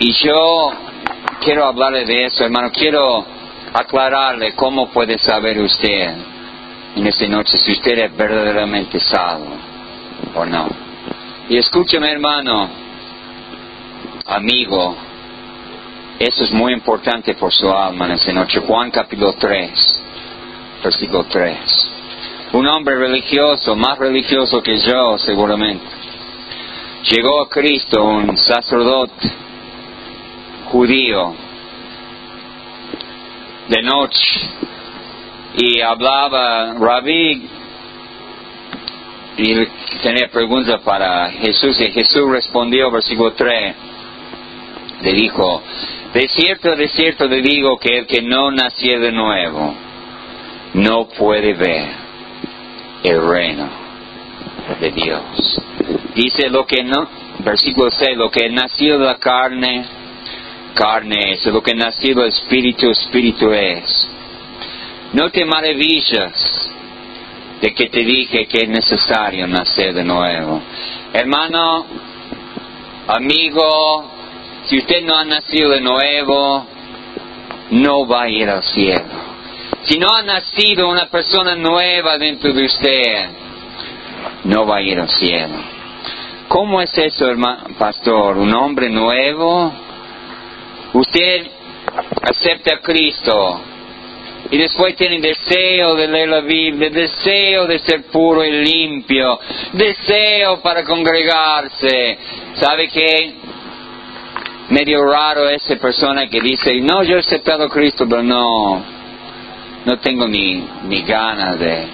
Y 0.00 0.12
yo 0.12 0.72
quiero 1.40 1.64
hablarle 1.64 2.04
de 2.04 2.26
eso, 2.26 2.44
hermano. 2.44 2.70
Quiero 2.70 3.37
aclararle 3.72 4.54
cómo 4.54 4.88
puede 4.90 5.18
saber 5.18 5.60
usted 5.60 6.14
en 6.96 7.06
esta 7.06 7.26
noche 7.26 7.58
si 7.58 7.72
usted 7.72 7.98
es 7.98 8.16
verdaderamente 8.16 8.98
salvo 9.00 9.56
o 10.34 10.44
no. 10.44 10.68
Y 11.48 11.56
escúcheme, 11.56 12.10
hermano, 12.10 12.68
amigo, 14.26 14.96
eso 16.18 16.44
es 16.44 16.52
muy 16.52 16.72
importante 16.72 17.34
por 17.34 17.52
su 17.52 17.70
alma 17.70 18.06
en 18.06 18.12
esta 18.12 18.32
noche. 18.32 18.60
Juan 18.60 18.90
capítulo 18.90 19.34
3, 19.34 20.02
versículo 20.82 21.24
3. 21.24 21.90
Un 22.52 22.66
hombre 22.66 22.96
religioso, 22.96 23.76
más 23.76 23.98
religioso 23.98 24.62
que 24.62 24.78
yo 24.78 25.18
seguramente, 25.18 25.86
llegó 27.10 27.42
a 27.42 27.48
Cristo, 27.48 28.04
un 28.04 28.36
sacerdote 28.36 29.32
judío, 30.70 31.34
de 33.68 33.82
noche, 33.82 34.40
y 35.56 35.80
hablaba, 35.80 36.74
rabí, 36.74 37.48
y 39.36 39.66
tenía 40.02 40.28
preguntas 40.28 40.80
para 40.82 41.30
Jesús, 41.30 41.80
y 41.80 41.90
Jesús 41.92 42.28
respondió, 42.30 42.90
versículo 42.90 43.32
3, 43.32 43.74
le 45.02 45.12
dijo, 45.12 45.62
de 46.12 46.28
cierto, 46.28 46.74
de 46.74 46.88
cierto 46.88 47.26
le 47.26 47.42
digo 47.42 47.78
que 47.78 47.98
el 47.98 48.06
que 48.06 48.22
no 48.22 48.50
nació 48.50 48.98
de 48.98 49.12
nuevo 49.12 49.74
no 50.74 51.08
puede 51.08 51.52
ver 51.54 51.88
el 53.04 53.28
reino 53.28 53.68
de 54.80 54.90
Dios. 54.90 55.60
Dice 56.14 56.48
lo 56.48 56.66
que 56.66 56.82
no, 56.82 57.08
versículo 57.40 57.90
6, 57.90 58.16
lo 58.16 58.30
que 58.30 58.48
nació 58.50 58.98
de 58.98 59.06
la 59.06 59.18
carne, 59.18 59.84
carne 60.78 61.32
es, 61.32 61.44
lo 61.46 61.60
que 61.60 61.74
nació 61.74 62.14
del 62.14 62.28
espíritu, 62.28 62.88
espíritu 62.90 63.50
es. 63.50 64.08
No 65.12 65.28
te 65.30 65.44
maravillas 65.44 66.70
de 67.60 67.74
que 67.74 67.88
te 67.88 68.04
dije 68.04 68.46
que 68.46 68.62
es 68.62 68.68
necesario 68.68 69.48
nacer 69.48 69.92
de 69.92 70.04
nuevo. 70.04 70.62
Hermano, 71.12 71.84
amigo, 73.08 74.08
si 74.66 74.78
usted 74.78 75.02
no 75.02 75.16
ha 75.16 75.24
nacido 75.24 75.70
de 75.70 75.80
nuevo, 75.80 76.64
no 77.70 78.06
va 78.06 78.22
a 78.22 78.28
ir 78.28 78.48
al 78.48 78.62
cielo. 78.62 79.26
Si 79.82 79.98
no 79.98 80.06
ha 80.14 80.22
nacido 80.22 80.88
una 80.88 81.06
persona 81.06 81.56
nueva 81.56 82.18
dentro 82.18 82.52
de 82.52 82.64
usted, 82.64 83.28
no 84.44 84.64
va 84.64 84.76
a 84.76 84.82
ir 84.82 85.00
al 85.00 85.08
cielo. 85.08 85.56
¿Cómo 86.46 86.80
es 86.80 86.96
eso, 86.96 87.26
hermano, 87.26 87.64
pastor? 87.76 88.38
¿Un 88.38 88.54
hombre 88.54 88.88
nuevo? 88.88 89.87
Usted 90.94 91.46
acepta 92.22 92.74
a 92.74 92.78
Cristo 92.80 93.60
y 94.50 94.56
después 94.56 94.96
tiene 94.96 95.20
deseo 95.20 95.94
de 95.94 96.08
leer 96.08 96.28
la 96.28 96.40
Biblia, 96.40 96.88
deseo 96.90 97.66
de 97.66 97.78
ser 97.80 98.04
puro 98.04 98.44
y 98.44 98.50
limpio, 98.50 99.38
deseo 99.72 100.60
para 100.60 100.84
congregarse. 100.84 102.18
¿Sabe 102.54 102.88
qué? 102.88 103.34
Medio 104.70 105.04
raro 105.04 105.48
esa 105.48 105.76
persona 105.76 106.28
que 106.28 106.40
dice, 106.40 106.80
no, 106.80 107.02
yo 107.02 107.16
he 107.16 107.20
aceptado 107.20 107.64
a 107.64 107.68
Cristo, 107.68 108.06
pero 108.08 108.22
no, 108.22 108.82
no 109.84 109.98
tengo 109.98 110.26
ni, 110.26 110.64
ni 110.84 111.02
ganas 111.02 111.58
de, 111.58 111.86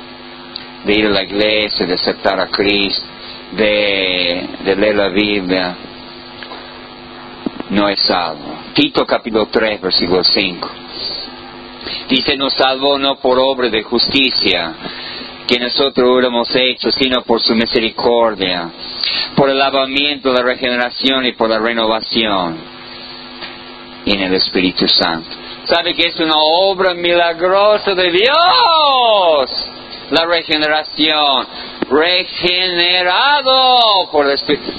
de 0.84 0.92
ir 0.92 1.06
a 1.06 1.10
la 1.10 1.22
iglesia, 1.22 1.86
de 1.86 1.94
aceptar 1.94 2.38
a 2.38 2.48
Cristo, 2.48 3.06
de, 3.52 4.48
de 4.64 4.76
leer 4.76 4.94
la 4.94 5.08
Biblia. 5.08 5.76
No 7.70 7.88
es 7.88 8.00
salvo. 8.00 8.53
Tito 8.74 9.06
capítulo 9.06 9.46
3, 9.46 9.80
versículo 9.80 10.24
5. 10.24 10.68
Dice, 12.08 12.36
nos 12.36 12.54
salvó 12.54 12.98
no 12.98 13.16
por 13.16 13.38
obra 13.38 13.68
de 13.68 13.84
justicia 13.84 14.74
que 15.46 15.60
nosotros 15.60 16.10
hubiéramos 16.10 16.48
hecho, 16.56 16.90
sino 16.90 17.22
por 17.22 17.40
su 17.40 17.54
misericordia, 17.54 18.68
por 19.36 19.48
el 19.48 19.58
lavamiento, 19.58 20.32
la 20.32 20.42
regeneración 20.42 21.24
y 21.26 21.32
por 21.34 21.50
la 21.50 21.60
renovación 21.60 22.56
en 24.06 24.20
el 24.20 24.34
Espíritu 24.34 24.88
Santo. 24.88 25.30
¿Sabe 25.64 25.94
que 25.94 26.08
es 26.08 26.18
una 26.18 26.34
obra 26.36 26.94
milagrosa 26.94 27.94
de 27.94 28.10
Dios? 28.10 29.70
La 30.10 30.26
regeneración, 30.26 31.46
regenerado 31.90 33.78
por 34.10 34.26
el 34.26 34.32
Espíritu. 34.32 34.72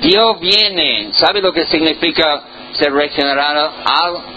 Dios 0.00 0.40
viene, 0.40 1.10
¿sabe 1.12 1.40
lo 1.40 1.52
que 1.52 1.64
significa 1.66 2.42
ser 2.72 2.92
regenerado? 2.92 3.72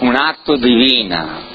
Un 0.00 0.16
acto 0.16 0.56
divino 0.56 1.50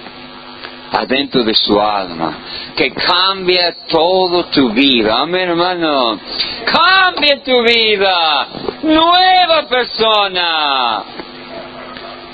adentro 0.92 1.44
de 1.44 1.54
su 1.54 1.80
alma, 1.80 2.38
que 2.76 2.92
cambia 2.92 3.76
todo 3.88 4.46
tu 4.46 4.70
vida. 4.70 5.20
Amén, 5.22 5.50
hermano. 5.50 6.20
Cambia 6.66 7.44
tu 7.44 7.62
vida. 7.64 8.48
Nueva 8.84 9.68
persona. 9.68 11.04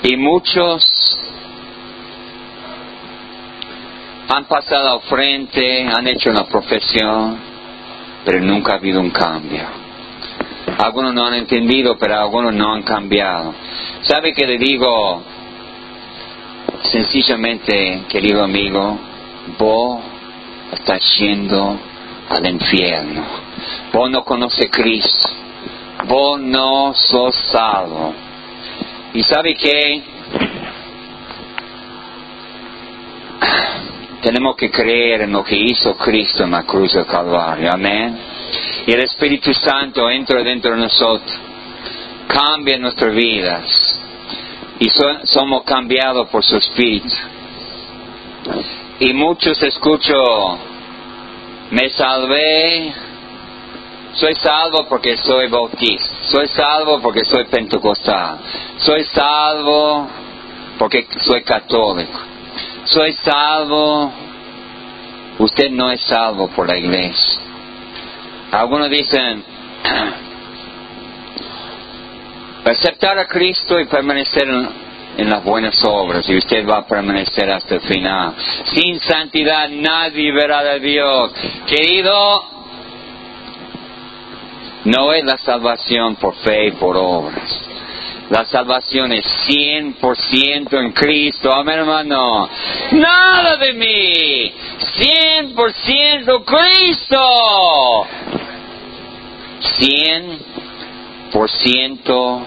Y 0.04 0.16
muchos 0.16 0.84
han 4.28 4.44
pasado 4.44 4.94
al 4.94 5.00
frente, 5.02 5.86
han 5.86 6.06
hecho 6.08 6.30
una 6.30 6.44
profesión, 6.44 7.38
pero 8.24 8.40
nunca 8.40 8.72
ha 8.72 8.76
habido 8.76 9.00
un 9.00 9.10
cambio. 9.10 9.81
Algunos 10.82 11.14
no 11.14 11.24
han 11.24 11.34
entendido, 11.34 11.96
pero 11.96 12.18
algunos 12.18 12.52
no 12.52 12.72
han 12.72 12.82
cambiado. 12.82 13.54
¿Sabe 14.02 14.32
qué 14.32 14.44
le 14.44 14.58
digo? 14.58 15.22
Sencillamente, 16.82 18.02
querido 18.08 18.42
amigo, 18.42 18.98
vos 19.60 20.00
estás 20.72 21.00
yendo 21.18 21.78
al 22.28 22.46
infierno. 22.50 23.24
Vos 23.92 24.10
no 24.10 24.24
conoces 24.24 24.68
Cristo. 24.72 25.28
Vos 26.08 26.40
no 26.40 26.92
sos 26.94 27.36
salvo. 27.52 28.12
¿Y 29.14 29.22
sabe 29.22 29.54
qué? 29.54 30.02
Tenemos 34.20 34.56
que 34.56 34.68
creer 34.68 35.20
en 35.22 35.30
lo 35.30 35.44
que 35.44 35.54
hizo 35.54 35.96
Cristo 35.96 36.42
en 36.42 36.50
la 36.50 36.64
cruz 36.64 36.92
del 36.94 37.06
Calvario. 37.06 37.70
Amén. 37.70 38.31
Y 38.86 38.92
el 38.92 39.00
Espíritu 39.00 39.52
Santo 39.54 40.08
entra 40.10 40.42
dentro 40.42 40.72
de 40.72 40.78
nosotros. 40.78 41.38
Cambia 42.28 42.78
nuestras 42.78 43.14
vidas 43.14 43.98
y 44.82 44.90
somos 45.24 45.62
cambiados 45.64 46.28
por 46.28 46.44
su 46.44 46.56
espíritu. 46.56 47.14
Y 48.98 49.12
muchos 49.12 49.62
escucho, 49.62 50.14
me 51.70 51.88
salvé, 51.90 52.92
soy 54.14 54.34
salvo 54.34 54.86
porque 54.88 55.16
soy 55.16 55.48
bautista, 55.48 56.14
soy 56.24 56.48
salvo 56.48 57.00
porque 57.00 57.24
soy 57.24 57.44
pentecostal, 57.44 58.38
soy 58.78 59.04
salvo 59.04 60.08
porque 60.78 61.06
soy 61.20 61.42
católico, 61.42 62.18
soy 62.84 63.12
salvo, 63.12 64.12
usted 65.38 65.70
no 65.70 65.92
es 65.92 66.00
salvo 66.00 66.48
por 66.48 66.66
la 66.66 66.76
iglesia. 66.76 67.51
Algunos 68.52 68.90
dicen, 68.90 69.42
aceptar 72.66 73.18
a 73.18 73.26
Cristo 73.26 73.80
y 73.80 73.86
permanecer 73.86 74.46
en, 75.16 75.30
las 75.30 75.42
buenas 75.42 75.82
obras 75.84 76.28
y 76.28 76.36
usted 76.36 76.68
va 76.68 76.78
a 76.78 76.86
permanecer 76.86 77.50
hasta 77.50 77.76
el 77.76 77.80
final. 77.80 78.34
Sin 78.64 79.00
santidad 79.00 79.70
nadie 79.70 80.30
verá 80.32 80.62
de 80.62 80.80
Dios. 80.80 81.32
Querido, 81.66 82.44
no 84.84 85.14
es 85.14 85.24
la 85.24 85.38
salvación 85.38 86.16
por 86.16 86.34
fe 86.36 86.68
y 86.68 86.72
por 86.72 86.96
obras. 86.96 87.61
La 88.32 88.44
salvación 88.46 89.12
es 89.12 89.26
100% 89.46 90.80
en 90.80 90.92
Cristo. 90.92 91.52
Amén, 91.52 91.80
hermano. 91.80 92.48
Nada 92.92 93.58
de 93.58 93.74
mí. 93.74 94.50
100% 95.54 96.42
Cristo. 96.42 98.06
100% 101.30 102.42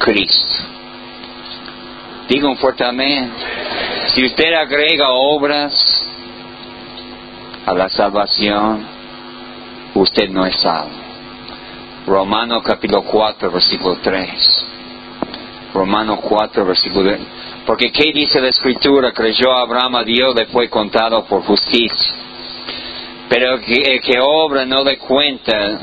Cristo. 0.00 0.64
Digo 2.28 2.48
un 2.50 2.58
fuerte 2.58 2.84
amén. 2.84 3.32
Si 4.08 4.26
usted 4.26 4.52
agrega 4.52 5.08
obras 5.08 5.72
a 7.64 7.72
la 7.72 7.88
salvación, 7.88 8.86
usted 9.94 10.28
no 10.28 10.44
es 10.44 10.60
salvo. 10.60 11.09
Romano 12.06 12.62
capítulo 12.62 13.02
4, 13.02 13.50
versículo 13.50 13.98
3. 14.02 14.66
Romano 15.74 16.16
4, 16.20 16.64
versículo 16.64 17.10
3. 17.10 17.20
Porque 17.66 17.92
¿qué 17.92 18.12
dice 18.12 18.40
la 18.40 18.48
escritura? 18.48 19.12
Creyó 19.12 19.52
Abraham 19.52 19.96
a 19.96 20.04
Dios, 20.04 20.34
le 20.34 20.46
fue 20.46 20.68
contado 20.68 21.24
por 21.26 21.42
justicia. 21.42 22.14
Pero 23.28 23.60
que, 23.60 23.74
el 23.74 24.00
que 24.00 24.18
obra 24.20 24.64
no 24.64 24.82
le 24.82 24.98
cuenta 24.98 25.78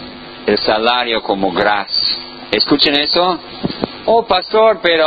el 0.46 0.58
salario 0.58 1.22
como 1.22 1.52
gracia. 1.52 2.18
¿Escuchen 2.52 3.00
eso? 3.00 3.40
Oh, 4.06 4.26
pastor, 4.26 4.80
pero 4.82 5.06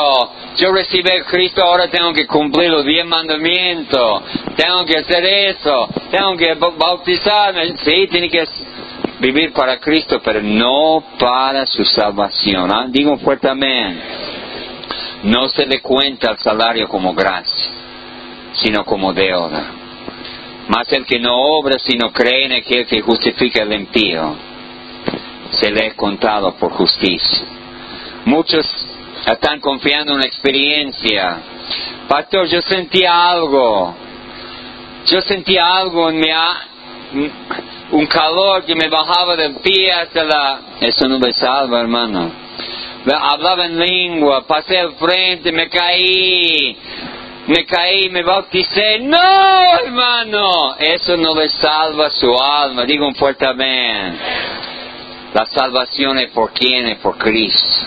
yo 0.57 0.73
recibí 0.73 1.11
a 1.11 1.25
Cristo, 1.25 1.63
ahora 1.63 1.89
tengo 1.89 2.13
que 2.13 2.27
cumplir 2.27 2.71
los 2.71 2.85
diez 2.85 3.05
mandamientos, 3.07 4.23
tengo 4.57 4.85
que 4.85 4.99
hacer 4.99 5.25
eso, 5.25 5.89
tengo 6.11 6.37
que 6.37 6.55
bautizarme. 6.55 7.77
Sí, 7.79 8.07
tiene 8.11 8.29
que 8.29 8.45
vivir 9.21 9.53
para 9.53 9.79
Cristo, 9.79 10.21
pero 10.25 10.43
no 10.43 11.05
para 11.19 11.67
su 11.67 11.85
salvación. 11.85 12.71
¿ah? 12.73 12.87
Digo 12.89 13.19
fuertemente, 13.19 14.03
no 15.25 15.49
se 15.49 15.67
le 15.67 15.81
cuenta 15.81 16.33
el 16.33 16.39
salario 16.39 16.89
como 16.89 17.15
gracia, 17.15 17.71
sino 18.55 18.85
como 18.85 19.13
deuda. 19.13 19.73
Más 20.69 20.91
el 20.93 21.05
que 21.05 21.19
no 21.19 21.37
obra, 21.37 21.79
sino 21.79 22.13
cree 22.13 22.47
en 22.47 22.53
aquel 22.53 22.87
que 22.87 23.01
justifica 23.01 23.63
el 23.63 23.73
impío, 23.73 24.37
se 25.51 25.71
le 25.71 25.87
ha 25.87 25.95
contado 25.95 26.55
por 26.55 26.73
justicia. 26.73 27.45
Muchos 28.25 28.67
están 29.27 29.61
confiando 29.61 30.13
en 30.13 30.19
una 30.19 30.27
experiencia. 30.27 31.39
Pastor, 32.09 32.47
yo 32.47 32.63
sentía 32.63 33.31
algo. 33.31 33.95
Yo 35.07 35.21
sentía 35.23 35.67
algo 35.67 36.11
en 36.11 36.21
mi, 36.21 37.31
un 37.93 38.07
calor 38.07 38.65
que 38.65 38.75
me 38.75 38.89
bajaba 38.89 39.37
del 39.37 39.57
pie 39.57 39.93
hasta 39.93 40.25
la... 40.25 40.61
Eso 40.81 41.09
no 41.09 41.19
me 41.19 41.33
salva, 41.33 41.81
hermano. 41.81 42.31
Hablaba 43.07 43.65
en 43.65 43.79
lengua, 43.79 44.47
pasé 44.47 44.79
al 44.79 44.93
frente, 44.93 45.51
me 45.53 45.69
caí, 45.69 46.77
me 47.47 47.65
caí, 47.65 48.11
me 48.11 48.23
bauticé. 48.23 49.01
No, 49.01 49.79
hermano, 49.85 50.77
eso 50.79 51.17
no 51.17 51.35
le 51.35 51.49
salva 51.49 52.11
su 52.11 52.31
alma. 52.37 52.85
Digo 52.85 53.07
un 53.07 53.15
fuerte 53.15 53.47
amén. 53.47 54.19
La 55.33 55.47
salvación 55.47 56.19
es 56.19 56.31
por 56.31 56.53
quién, 56.53 56.89
es 56.89 56.99
por 56.99 57.17
Cristo. 57.17 57.87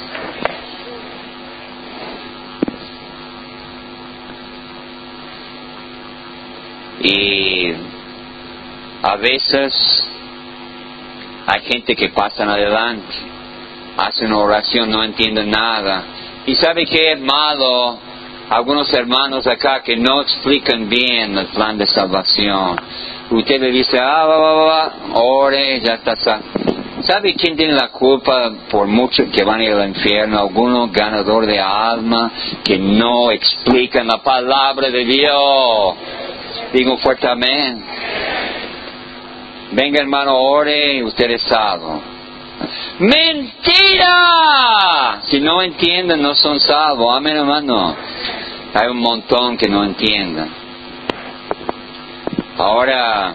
Y 7.02 7.92
a 9.04 9.18
veces 9.18 9.74
hay 11.46 11.62
gente 11.63 11.94
que 11.94 12.10
pasan 12.10 12.50
adelante, 12.50 13.13
hacen 13.98 14.32
oración, 14.32 14.89
no 14.89 15.04
entienden 15.04 15.52
nada. 15.52 16.04
Y 16.46 16.56
sabe 16.56 16.86
que 16.86 17.12
es 17.12 17.20
malo 17.20 18.00
algunos 18.50 18.94
hermanos 18.94 19.46
acá 19.46 19.84
que 19.84 19.98
no 19.98 20.22
explican 20.22 20.88
bien 20.88 21.38
el 21.38 21.48
plan 21.48 21.78
de 21.78 21.86
salvación. 21.86 22.80
Usted 23.30 23.60
le 23.60 23.72
dice, 23.72 24.00
ah, 24.00 24.26
va, 24.26 24.38
va, 24.38 24.54
va, 24.54 24.94
ore, 25.16 25.82
ya 25.82 25.96
está. 25.96 26.16
¿Sabe 27.02 27.36
quién 27.36 27.58
tiene 27.58 27.74
la 27.74 27.89
culpa 27.89 28.54
por 28.72 28.88
mucho 28.88 29.30
que 29.30 29.44
van 29.44 29.60
al 29.60 29.89
infierno? 29.89 30.39
Algunos 30.39 30.94
ganadores 30.94 31.50
de 31.50 31.60
alma 31.60 32.32
que 32.63 32.78
no 32.78 33.32
explican 33.32 34.08
la 34.08 34.24
palabra 34.24 34.89
de 34.89 35.04
Dios. 35.04 35.96
Digo 36.72 36.98
fuerte 37.00 37.28
amén. 37.28 37.84
Venga 39.76 40.02
hermano, 40.02 40.38
ore 40.38 41.04
usted 41.04 41.32
es 41.32 41.42
salvo. 41.42 42.00
¡Mentira! 43.00 44.12
Si 45.24 45.40
no 45.40 45.64
entienden, 45.64 46.22
no 46.22 46.36
son 46.36 46.60
salvos. 46.60 47.18
Amén, 47.18 47.38
hermano. 47.38 47.96
Hay 48.76 48.88
un 48.88 49.00
montón 49.00 49.58
que 49.58 49.68
no 49.68 49.84
entienden. 49.84 50.48
Ahora, 52.56 53.34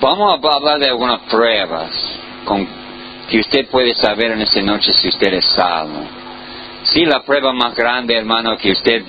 vamos 0.00 0.32
a 0.32 0.56
hablar 0.56 0.78
de 0.78 0.88
algunas 0.88 1.20
pruebas 1.30 1.92
con, 2.46 2.66
que 3.28 3.38
usted 3.38 3.68
puede 3.68 3.92
saber 3.92 4.30
en 4.30 4.40
esa 4.40 4.62
noche 4.62 4.94
si 4.94 5.08
usted 5.08 5.34
es 5.34 5.44
salvo. 5.44 6.06
Sí, 6.84 7.04
la 7.04 7.20
prueba 7.20 7.52
más 7.52 7.74
grande, 7.74 8.16
hermano, 8.16 8.56
que 8.56 8.72
usted 8.72 9.04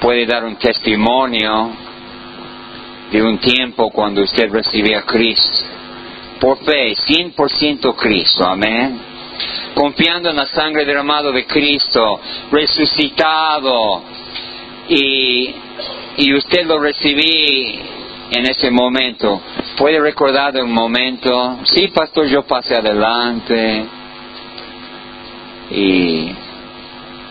puede 0.00 0.26
dar 0.26 0.44
un 0.44 0.56
testimonio 0.56 1.87
de 3.10 3.22
un 3.22 3.38
tiempo 3.38 3.90
cuando 3.90 4.22
usted 4.22 4.50
recibió 4.50 4.98
a 4.98 5.02
Cristo. 5.02 5.64
Por 6.40 6.58
fe, 6.64 6.94
100% 6.94 7.94
Cristo, 7.96 8.46
amén. 8.46 9.00
Confiando 9.74 10.30
en 10.30 10.36
la 10.36 10.46
sangre 10.46 10.84
derramada 10.84 11.30
de 11.32 11.46
Cristo, 11.46 12.20
resucitado, 12.50 14.02
y, 14.88 15.54
y 16.16 16.34
usted 16.34 16.64
lo 16.66 16.78
recibí 16.78 17.80
en 18.30 18.46
ese 18.46 18.70
momento. 18.70 19.40
¿Puede 19.76 20.00
recordar 20.00 20.56
un 20.62 20.72
momento? 20.72 21.58
Sí, 21.64 21.88
pastor, 21.88 22.26
yo 22.26 22.42
pasé 22.42 22.76
adelante. 22.76 23.84
Y, 25.70 26.32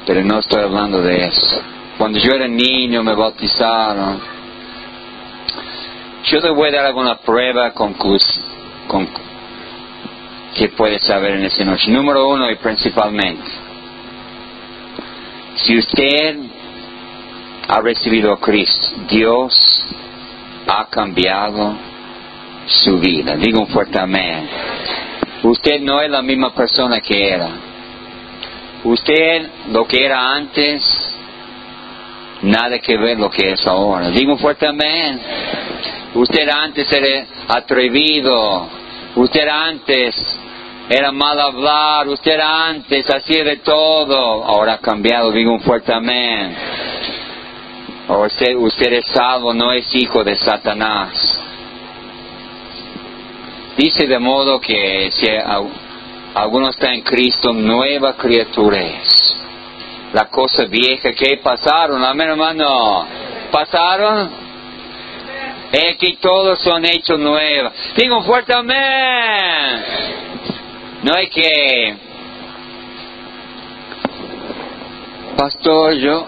pero 0.06 0.24
no 0.24 0.40
estoy 0.40 0.64
hablando 0.64 1.02
de 1.02 1.26
eso. 1.26 1.62
Cuando 1.98 2.20
yo 2.20 2.32
era 2.32 2.48
niño 2.48 3.04
me 3.04 3.16
bautizaron. 3.16 4.37
Yo 6.26 6.40
le 6.40 6.50
voy 6.50 6.70
a 6.70 6.72
dar 6.72 6.86
alguna 6.88 7.18
prueba 7.18 7.72
con, 7.72 7.96
que 10.56 10.70
puede 10.70 11.00
saber 11.00 11.34
en 11.34 11.46
esa 11.46 11.64
noche. 11.64 11.90
Número 11.92 12.28
uno 12.28 12.50
y 12.50 12.56
principalmente, 12.56 13.50
si 15.56 15.78
usted 15.78 16.38
ha 17.68 17.82
recibido 17.82 18.34
a 18.34 18.40
Cristo, 18.40 18.88
Dios 19.10 19.82
ha 20.68 20.86
cambiado 20.90 21.76
su 22.68 23.00
vida. 23.00 23.36
Digo 23.36 23.62
un 23.62 23.68
fuerte 23.68 24.00
amén. 24.00 24.50
Usted 25.44 25.80
no 25.82 26.02
es 26.02 26.10
la 26.10 26.22
misma 26.22 26.54
persona 26.54 27.00
que 27.00 27.30
era. 27.30 27.50
Usted 28.84 29.50
lo 29.72 29.86
que 29.86 30.06
era 30.06 30.34
antes 30.34 30.84
nada 32.42 32.80
que 32.80 32.98
ver 32.98 33.20
lo 33.20 33.30
que 33.30 33.52
es 33.52 33.66
ahora. 33.66 34.10
Digo 34.10 34.38
fuertemente, 34.38 35.24
usted 36.18 36.50
antes 36.50 36.92
era 36.92 37.26
atrevido, 37.48 38.68
usted 39.16 39.48
antes 39.48 40.40
era 40.90 41.12
mal 41.12 41.40
hablar, 41.40 42.08
usted 42.08 42.40
antes 42.40 43.10
hacía 43.10 43.44
de 43.44 43.58
todo, 43.58 44.44
ahora 44.44 44.74
ha 44.74 44.78
cambiado, 44.80 45.32
digo 45.32 45.60
fuertemente. 45.60 46.58
Usted, 48.08 48.56
usted 48.56 48.94
es 48.94 49.06
salvo, 49.08 49.54
no 49.54 49.74
es 49.74 49.94
hijo 49.94 50.24
de 50.24 50.38
Satanás. 50.38 51.42
Dice 53.78 54.08
de 54.08 54.18
modo 54.18 54.62
que 54.62 55.10
si 55.12 55.28
Algunos 56.34 56.76
están 56.76 56.94
en 56.94 57.02
Cristo, 57.02 57.52
nueva 57.52 58.16
criatura 58.16 58.82
es. 58.82 59.36
La 60.14 60.30
cosa 60.30 60.66
vieja 60.66 61.12
que 61.12 61.38
pasaron, 61.44 62.04
amén 62.04 62.30
hermano. 62.30 63.06
¿Pasaron? 63.52 64.47
Es 65.72 65.98
que 65.98 66.18
todos 66.22 66.60
son 66.60 66.86
hechos 66.86 67.20
nuevos. 67.20 67.74
Digo 67.96 68.22
fuerte 68.24 68.54
amén. 68.56 69.84
No 71.04 71.14
hay 71.14 71.28
que... 71.28 71.96
Pastor, 75.38 75.94
yo 75.94 76.28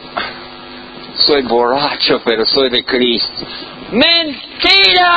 soy 1.17 1.41
borracho, 1.43 2.21
pero 2.23 2.45
soy 2.45 2.69
de 2.69 2.83
Cristo. 2.83 3.45
¡Mentira! 3.91 5.09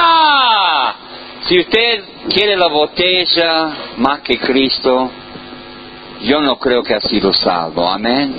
Si 1.42 1.58
usted 1.58 2.04
quiere 2.32 2.56
la 2.56 2.68
botella 2.68 3.72
más 3.98 4.20
que 4.20 4.38
Cristo, 4.38 5.10
yo 6.22 6.40
no 6.40 6.56
creo 6.58 6.82
que 6.82 6.94
ha 6.94 7.00
sido 7.00 7.32
salvo. 7.32 7.86
Amén. 7.86 8.34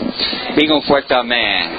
Digo 0.55 0.75
un 0.77 0.81
fuerte 0.83 1.13
amén. 1.13 1.69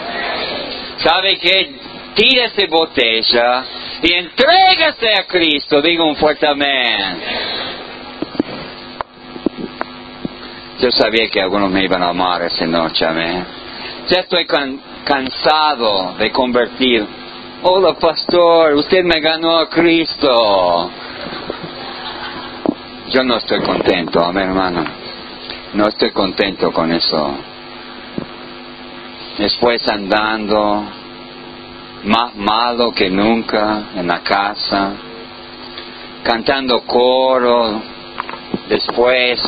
¿Sabe 0.99 1.39
qué? 1.39 1.75
Tira 2.15 2.45
esa 2.45 2.67
botella 2.69 3.65
y 4.03 4.13
entrégase 4.13 5.13
a 5.19 5.25
Cristo. 5.27 5.81
Digo 5.81 6.07
un 6.07 6.17
fuerte 6.17 6.47
amén. 6.47 7.21
Yo 10.81 10.91
sabía 10.91 11.31
que 11.31 11.41
algunos 11.41 11.71
me 11.71 11.85
iban 11.85 12.03
a 12.03 12.09
amar 12.09 12.43
esa 12.43 12.67
noche, 12.67 13.07
amén. 13.07 13.45
Ya 14.09 14.21
estoy 14.21 14.47
cansado 15.05 16.15
de 16.19 16.31
convertir. 16.31 17.07
Hola, 17.63 17.95
pastor, 17.95 18.75
usted 18.75 19.03
me 19.05 19.21
ganó 19.21 19.57
a 19.57 19.69
Cristo. 19.71 20.91
Yo 23.11 23.23
no 23.23 23.37
estoy 23.37 23.61
contento, 23.61 24.23
amén, 24.23 24.49
hermano. 24.49 24.85
No 25.73 25.89
estoy 25.89 26.11
contento 26.11 26.73
con 26.73 26.93
eso. 26.93 27.35
Después 29.39 29.89
andando 29.89 30.85
más 32.05 32.35
malo 32.35 32.93
que 32.93 33.11
nunca 33.11 33.91
en 33.95 34.07
la 34.07 34.21
casa, 34.21 34.93
cantando 36.23 36.83
coro, 36.83 37.81
después 38.69 39.41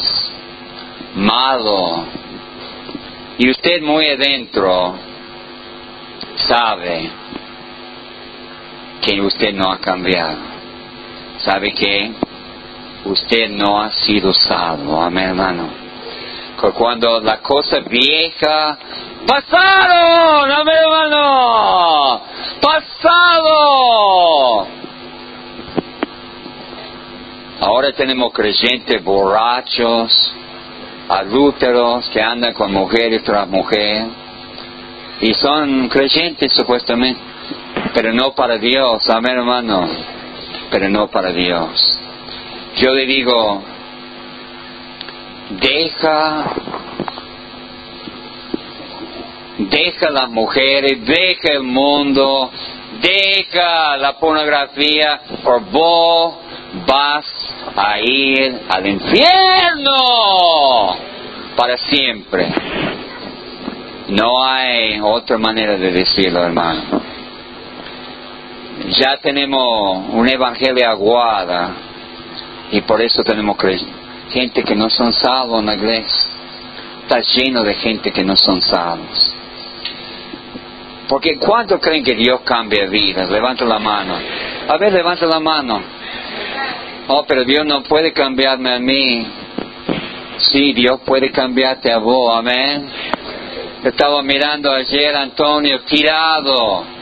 malo. 1.15 2.05
Y 3.39 3.51
usted 3.51 3.83
muy 3.83 4.09
adentro 4.09 4.95
sabe 6.37 7.11
que 9.03 9.21
usted 9.21 9.53
no 9.53 9.71
ha 9.71 9.79
cambiado. 9.79 10.57
¿Sabe 11.39 11.73
que 11.73 12.13
Usted 13.07 13.51
no 13.51 13.81
ha 13.81 13.93
sido 13.93 14.35
salvo. 14.35 15.01
Amén, 15.01 15.29
hermano. 15.29 15.86
Cuando 16.57 17.21
la 17.21 17.39
cosa 17.43 17.81
vieja 17.81 18.79
pasaron, 19.27 20.51
amén, 20.51 20.75
hermano. 20.75 22.23
Pasado. 22.61 23.57
Ahora 27.61 27.93
tenemos 27.93 28.33
creyentes 28.33 29.03
borrachos, 29.05 30.33
adúlteros 31.09 32.09
que 32.09 32.23
andan 32.23 32.55
con 32.55 32.73
mujeres 32.73 33.23
tras 33.23 33.47
mujer 33.49 34.07
y 35.21 35.33
son 35.35 35.89
creyentes 35.89 36.53
supuestamente, 36.53 37.21
pero 37.95 38.13
no 38.13 38.35
para 38.35 38.59
Dios, 38.59 39.09
amén 39.09 39.37
hermano, 39.39 39.89
pero 40.71 40.89
no 40.89 41.09
para 41.09 41.33
Dios. 41.33 41.99
Yo 42.77 42.93
le 42.93 43.07
digo, 43.07 43.63
deja, 45.51 46.45
deja 49.59 50.11
las 50.11 50.29
mujeres, 50.31 51.05
deja 51.05 51.53
el 51.53 51.63
mundo, 51.63 52.51
deja 53.01 53.97
la 53.97 54.19
pornografía, 54.19 55.21
por 55.43 55.65
vos 55.71 56.35
vas 56.87 57.25
a 57.77 58.01
ir 58.01 58.61
al 58.69 58.87
infierno 58.87 59.97
para 61.57 61.77
siempre. 61.79 62.53
No 64.09 64.45
hay 64.45 65.01
otra 65.01 65.37
manera 65.39 65.77
de 65.77 65.91
decirlo, 65.91 66.45
hermano. 66.45 67.03
Ya 68.89 69.17
tenemos 69.17 70.05
un 70.11 70.29
evangelio 70.29 70.89
aguada 70.89 71.75
y 72.71 72.83
por 72.83 73.01
eso 73.01 73.25
tenemos 73.25 73.57
gente 74.31 74.63
que 74.63 74.75
no 74.75 74.91
son 74.91 75.13
salvos 75.13 75.61
en 75.61 75.67
la 75.67 75.75
iglesia. 75.75 76.31
Está 77.03 77.21
lleno 77.21 77.63
de 77.63 77.75
gente 77.75 78.11
que 78.11 78.25
no 78.25 78.37
son 78.37 78.61
salvos. 78.61 79.33
Porque 81.09 81.37
¿cuánto 81.39 81.79
creen 81.79 82.03
que 82.03 82.15
Dios 82.15 82.41
cambia 82.41 82.87
vidas? 82.87 83.31
Levanta 83.31 83.65
la 83.65 83.79
mano. 83.79 84.15
A 84.69 84.77
ver, 84.77 84.93
levanta 84.93 85.27
la 85.27 85.39
mano. 85.39 85.81
Oh, 87.09 87.25
pero 87.27 87.45
Dios 87.45 87.65
no 87.65 87.83
puede 87.85 88.13
cambiarme 88.13 88.75
a 88.75 88.79
mí. 88.81 89.27
Sí, 90.39 90.73
Dios 90.73 91.01
puede 91.07 91.31
cambiarte 91.31 91.93
a 91.93 91.99
vos, 91.99 92.37
amén. 92.37 92.89
Estaba 93.85 94.21
mirando 94.23 94.73
ayer 94.73 95.15
Antonio 95.15 95.81
tirado. 95.83 96.96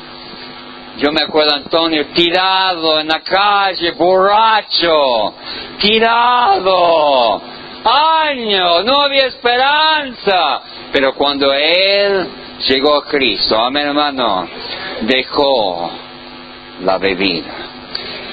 Yo 0.99 1.11
me 1.13 1.23
acuerdo 1.23 1.55
Antonio 1.55 2.07
tirado 2.15 3.01
en 3.01 3.09
la 3.09 3.21
calle, 3.21 3.93
borracho, 3.93 5.35
tirado. 5.81 7.43
Años, 7.85 8.85
no 8.85 9.01
había 9.01 9.27
esperanza. 9.27 10.61
Pero 10.93 11.15
cuando 11.15 11.53
él 11.53 12.29
llegó 12.69 12.97
a 12.97 13.05
Cristo, 13.07 13.59
amén 13.59 13.89
hermano, 13.89 14.49
dejó 15.03 15.91
la 16.81 16.99
bebida 16.99 17.65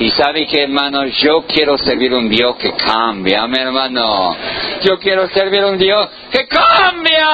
y 0.02 0.10
sabe 0.10 0.48
que 0.48 0.64
hermano, 0.64 1.06
yo 1.06 1.44
quiero 1.48 1.78
servir 1.78 2.12
un 2.14 2.28
Dios 2.28 2.56
que 2.56 2.74
cambia, 2.74 3.46
mi 3.46 3.60
hermano. 3.60 4.36
Yo 4.82 4.98
quiero 4.98 5.28
servir 5.30 5.64
un 5.64 5.78
Dios 5.78 6.10
que 6.32 6.48
cambia 6.48 7.28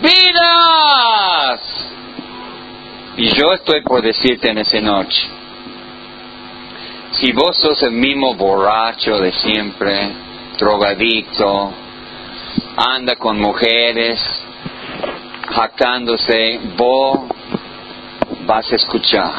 vidas. 0.00 1.60
Y 3.16 3.28
yo 3.36 3.52
estoy 3.52 3.82
por 3.82 4.02
decirte 4.02 4.50
en 4.50 4.58
esa 4.58 4.80
noche, 4.80 5.28
si 7.12 7.32
vos 7.32 7.56
sos 7.56 7.82
el 7.82 7.92
mismo 7.92 8.34
borracho 8.34 9.18
de 9.18 9.32
siempre, 9.32 10.12
drogadicto, 10.56 11.72
anda 12.76 13.16
con 13.16 13.38
mujeres, 13.40 14.20
jactándose, 15.50 16.60
vos 16.76 17.20
vas 18.46 18.70
a 18.72 18.76
escuchar 18.76 19.32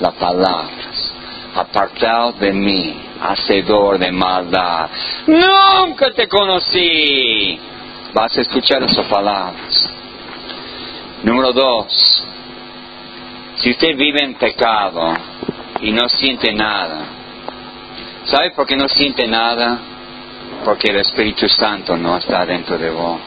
las 0.00 0.14
palabras. 0.14 1.12
Apartado 1.54 2.32
de 2.32 2.52
mí, 2.52 3.00
hacedor 3.20 3.98
de 3.98 4.10
maldad. 4.10 4.90
Nunca 5.26 6.10
te 6.10 6.26
conocí. 6.26 7.58
Vas 8.12 8.36
a 8.36 8.40
escuchar 8.40 8.82
esas 8.82 9.06
palabras. 9.06 9.88
Número 11.22 11.52
dos. 11.52 12.24
Si 13.56 13.70
usted 13.70 13.96
vive 13.96 14.22
en 14.22 14.34
pecado 14.34 15.14
y 15.80 15.92
no 15.92 16.08
siente 16.08 16.52
nada, 16.52 17.06
¿sabe 18.24 18.50
por 18.50 18.66
qué 18.66 18.76
no 18.76 18.88
siente 18.88 19.26
nada? 19.26 19.78
Porque 20.64 20.90
el 20.90 20.96
Espíritu 20.96 21.48
Santo 21.48 21.96
no 21.96 22.16
está 22.16 22.44
dentro 22.44 22.78
de 22.78 22.90
vos. 22.90 23.20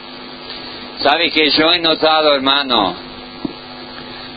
¿Sabe 0.98 1.30
que 1.30 1.48
yo 1.50 1.72
he 1.72 1.78
notado, 1.78 2.34
hermano, 2.34 2.94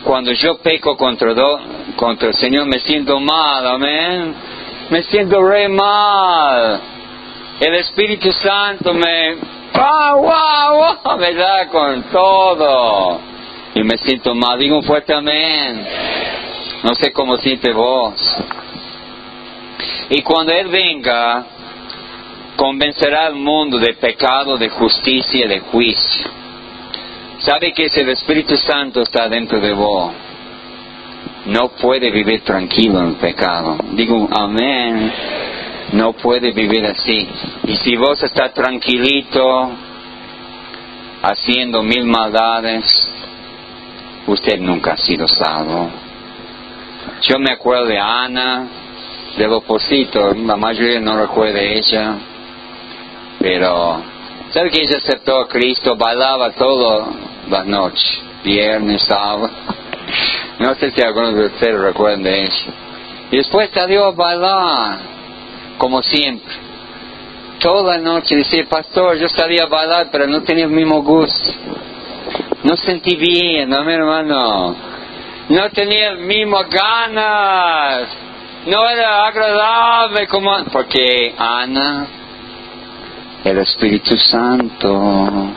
cuando 0.04 0.32
yo 0.32 0.58
peco 0.58 0.96
contra, 0.98 1.32
el 1.32 2.34
Señor 2.36 2.66
me 2.66 2.80
siento 2.80 3.20
mal, 3.20 3.68
amén. 3.68 4.36
Me 4.90 5.04
siento 5.04 5.42
re 5.42 5.68
mal. 5.68 6.80
El 7.60 7.76
Espíritu 7.76 8.32
Santo 8.32 8.94
me, 8.94 9.36
wow, 9.74 11.18
me 11.18 11.34
da 11.34 11.68
con 11.68 12.04
todo. 12.04 13.31
Y 13.76 13.84
me 13.84 13.98
siento 13.98 14.36
mal. 14.36 14.60
Digo 14.60 14.78
un 14.78 14.84
fuerte 14.84 15.14
amén. 15.14 15.86
No 16.84 16.96
sé 16.96 17.12
cómo 17.12 17.38
siente 17.38 17.72
vos. 17.72 18.16
Y 20.10 20.22
cuando 20.24 20.52
Él 20.52 20.68
venga, 20.68 21.46
convencerá 22.56 23.28
al 23.28 23.36
mundo 23.36 23.78
de 23.80 23.94
pecado, 23.94 24.58
de 24.58 24.70
justicia, 24.70 25.48
de 25.48 25.60
juicio. 25.60 26.30
Sabe 27.40 27.74
que 27.74 27.90
si 27.90 28.02
el 28.02 28.10
Espíritu 28.10 28.56
Santo 28.58 29.02
está 29.02 29.28
dentro 29.28 29.60
de 29.60 29.74
vos, 29.74 30.12
no 31.46 31.70
puede 31.70 32.12
vivir 32.12 32.42
tranquilo 32.42 33.00
en 33.00 33.16
pecado. 33.16 33.78
Digo, 33.94 34.28
amén. 34.32 35.12
No 35.94 36.14
puede 36.14 36.52
vivir 36.52 36.86
así. 36.86 37.28
Y 37.68 37.76
si 37.78 37.96
vos 37.96 38.22
estás 38.22 38.54
tranquilito, 38.54 39.72
haciendo 41.22 41.84
mil 41.84 42.06
maldades, 42.06 42.86
usted 44.28 44.60
nunca 44.60 44.94
ha 44.94 44.98
sido 44.98 45.28
salvo. 45.28 45.90
Yo 47.22 47.40
me 47.40 47.52
acuerdo 47.54 47.86
de 47.86 48.00
Ana, 48.00 48.68
de 49.38 49.48
Loposito, 49.48 50.34
la 50.34 50.56
mayoría 50.56 51.00
no 51.00 51.20
recuerda 51.20 51.60
ella. 51.60 52.16
Pero, 53.40 54.02
¿sabe 54.52 54.70
que 54.70 54.82
ella 54.82 54.98
aceptó 54.98 55.42
a 55.42 55.48
Cristo? 55.48 55.96
Bailaba 55.96 56.52
todas 56.52 57.08
las 57.50 57.66
noches, 57.66 58.22
viernes, 58.44 59.02
sábado. 59.04 59.50
No 60.60 60.76
sé 60.76 60.92
si 60.92 61.02
algunos 61.02 61.36
de 61.36 61.46
ustedes 61.46 61.80
recuerdan 61.80 62.24
de 62.24 62.44
eso. 62.44 62.66
Y 63.32 63.38
después 63.38 63.70
salió 63.74 64.06
a 64.06 64.12
bailar, 64.12 65.00
como 65.78 66.04
siempre. 66.04 66.54
Toda 67.60 67.98
la 67.98 68.02
noche 68.02 68.36
decía, 68.36 68.66
pastor, 68.68 69.18
yo 69.18 69.30
salía 69.30 69.64
a 69.64 69.68
bailar, 69.68 70.10
pero 70.12 70.28
no 70.28 70.42
tenía 70.44 70.66
el 70.66 70.72
mismo 70.72 71.02
gusto. 71.02 71.52
No 72.64 72.78
sentí 72.78 73.16
bien, 73.16 73.70
¿no, 73.70 73.90
hermano? 73.90 74.76
No 75.50 75.70
tenía 75.72 76.14
mismo 76.14 76.58
ganas. 76.70 78.08
No 78.68 78.88
era 78.88 79.26
agradable 79.26 80.28
como... 80.28 80.52
Porque 80.72 81.34
Ana, 81.38 82.08
el 83.44 83.58
Espíritu 83.58 84.16
Santo, 84.18 85.50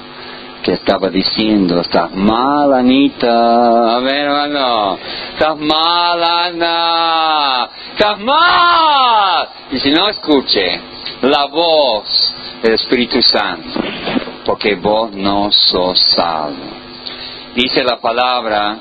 que 0.62 0.72
estaba 0.72 1.10
diciendo, 1.10 1.80
estás 1.80 2.10
mal, 2.12 2.72
Anita. 2.72 3.96
A 3.96 3.98
hermano, 3.98 4.98
estás 5.34 5.58
mal, 5.58 6.24
Ana. 6.24 7.68
Estás 7.92 8.18
mal. 8.20 9.48
Y 9.70 9.78
si 9.78 9.90
no 9.90 10.08
escuche 10.08 10.80
la 11.20 11.44
voz 11.44 12.34
del 12.62 12.72
Espíritu 12.72 13.20
Santo, 13.20 13.80
porque 14.46 14.76
vos 14.76 15.12
no 15.12 15.52
sos 15.52 16.00
salvo. 16.00 16.83
Dice 17.54 17.84
la 17.84 18.00
palabra 18.00 18.76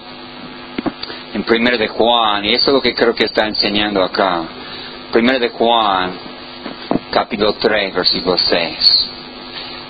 en 1.31 1.45
1 1.47 1.77
de 1.77 1.87
Juan, 1.89 2.43
y 2.43 2.55
eso 2.55 2.71
es 2.71 2.73
lo 2.73 2.81
que 2.81 2.95
creo 2.95 3.13
que 3.13 3.25
está 3.25 3.45
enseñando 3.45 4.03
acá. 4.03 4.43
1 5.13 5.39
de 5.39 5.49
Juan, 5.49 6.11
capítulo 7.11 7.53
3, 7.53 7.93
versículo 7.93 8.35
6. 8.35 9.09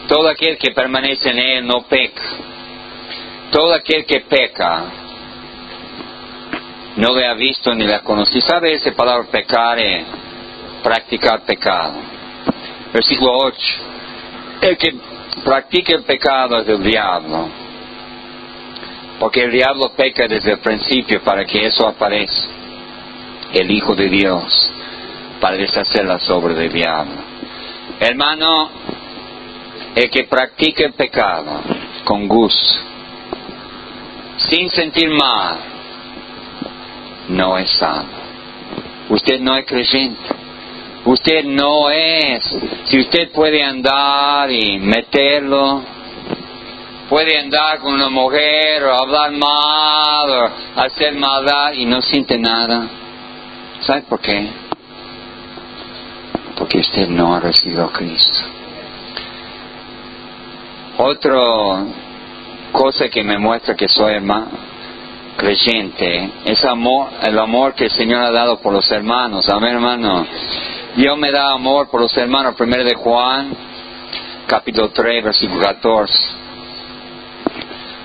Todo 0.10 0.28
aquel 0.28 0.58
que 0.58 0.72
permanece 0.72 1.30
en 1.30 1.40
él 1.40 1.66
no 1.66 1.84
peca. 1.84 2.24
Todo 3.52 3.74
aquel 3.74 4.06
que 4.06 4.20
peca 4.20 4.84
no 6.98 7.16
le 7.16 7.26
ha 7.26 7.36
visto 7.36 7.74
ni 7.74 7.86
le 7.86 7.96
ha 7.96 8.02
conocido. 8.02 8.42
¿Sabe 8.42 8.74
esa 8.74 8.92
palabra 8.92 9.28
pecar? 9.32 9.80
Es 9.80 10.06
practicar 10.84 11.46
pecado. 11.46 11.94
Versículo 12.92 13.32
8. 13.46 13.58
El 14.62 14.78
que 14.78 14.94
practica 15.42 15.94
el 15.94 16.04
pecado 16.04 16.58
es 16.58 16.68
del 16.68 16.84
diablo. 16.84 17.63
Porque 19.24 19.46
el 19.46 19.52
diablo 19.52 19.94
peca 19.96 20.28
desde 20.28 20.52
el 20.52 20.60
principio 20.60 21.22
para 21.24 21.46
que 21.46 21.66
eso 21.66 21.88
aparezca. 21.88 22.50
El 23.54 23.72
Hijo 23.72 23.96
de 23.96 24.10
Dios 24.10 24.70
para 25.40 25.56
deshacer 25.56 26.04
la 26.04 26.20
obras 26.28 26.58
del 26.58 26.74
diablo. 26.74 27.14
Hermano, 28.02 28.70
el 29.96 30.10
que 30.10 30.26
practica 30.26 30.84
el 30.84 30.92
pecado 30.92 31.62
con 32.04 32.28
gusto, 32.28 32.74
sin 34.40 34.70
sentir 34.70 35.10
mal, 35.10 35.58
no 37.30 37.58
es 37.58 37.70
sano. 37.72 38.10
Usted 39.08 39.40
no 39.40 39.56
es 39.56 39.66
creyente. 39.66 40.36
Usted 41.06 41.46
no 41.46 41.90
es. 41.90 42.44
Si 42.84 43.00
usted 43.00 43.32
puede 43.32 43.64
andar 43.64 44.52
y 44.52 44.80
meterlo, 44.80 45.93
puede 47.10 47.40
andar 47.40 47.80
con 47.80 47.94
una 47.94 48.10
mujer 48.10 48.84
o 48.84 48.96
hablar 48.96 49.32
mal 49.32 50.30
o 50.30 50.82
hacer 50.82 51.14
maldad 51.16 51.74
y 51.74 51.86
no 51.86 52.02
siente 52.02 52.38
nada. 52.38 52.88
¿Sabe 53.82 54.04
por 54.04 54.20
qué? 54.20 54.50
Porque 56.58 56.80
usted 56.80 57.08
no 57.08 57.36
ha 57.36 57.40
recibido 57.40 57.86
a 57.86 57.92
Cristo. 57.92 58.40
Otra 60.98 61.86
cosa 62.72 63.10
que 63.10 63.24
me 63.24 63.38
muestra 63.38 63.76
que 63.76 63.88
soy 63.88 64.14
hermano 64.14 64.74
creyente 65.36 66.30
es 66.46 66.64
amor, 66.64 67.10
el 67.22 67.38
amor 67.38 67.74
que 67.74 67.86
el 67.86 67.92
Señor 67.92 68.22
ha 68.22 68.32
dado 68.32 68.60
por 68.60 68.74
los 68.74 68.90
hermanos. 68.92 69.50
Amén, 69.50 69.74
hermano. 69.74 70.26
Dios 70.96 71.18
me 71.18 71.32
da 71.32 71.52
amor 71.52 71.90
por 71.90 72.02
los 72.02 72.16
hermanos. 72.16 72.56
Primero 72.56 72.84
de 72.84 72.96
Juan, 72.96 73.56
capítulo 74.48 74.90
3, 74.90 75.24
versículo 75.24 75.62
14. 75.62 76.43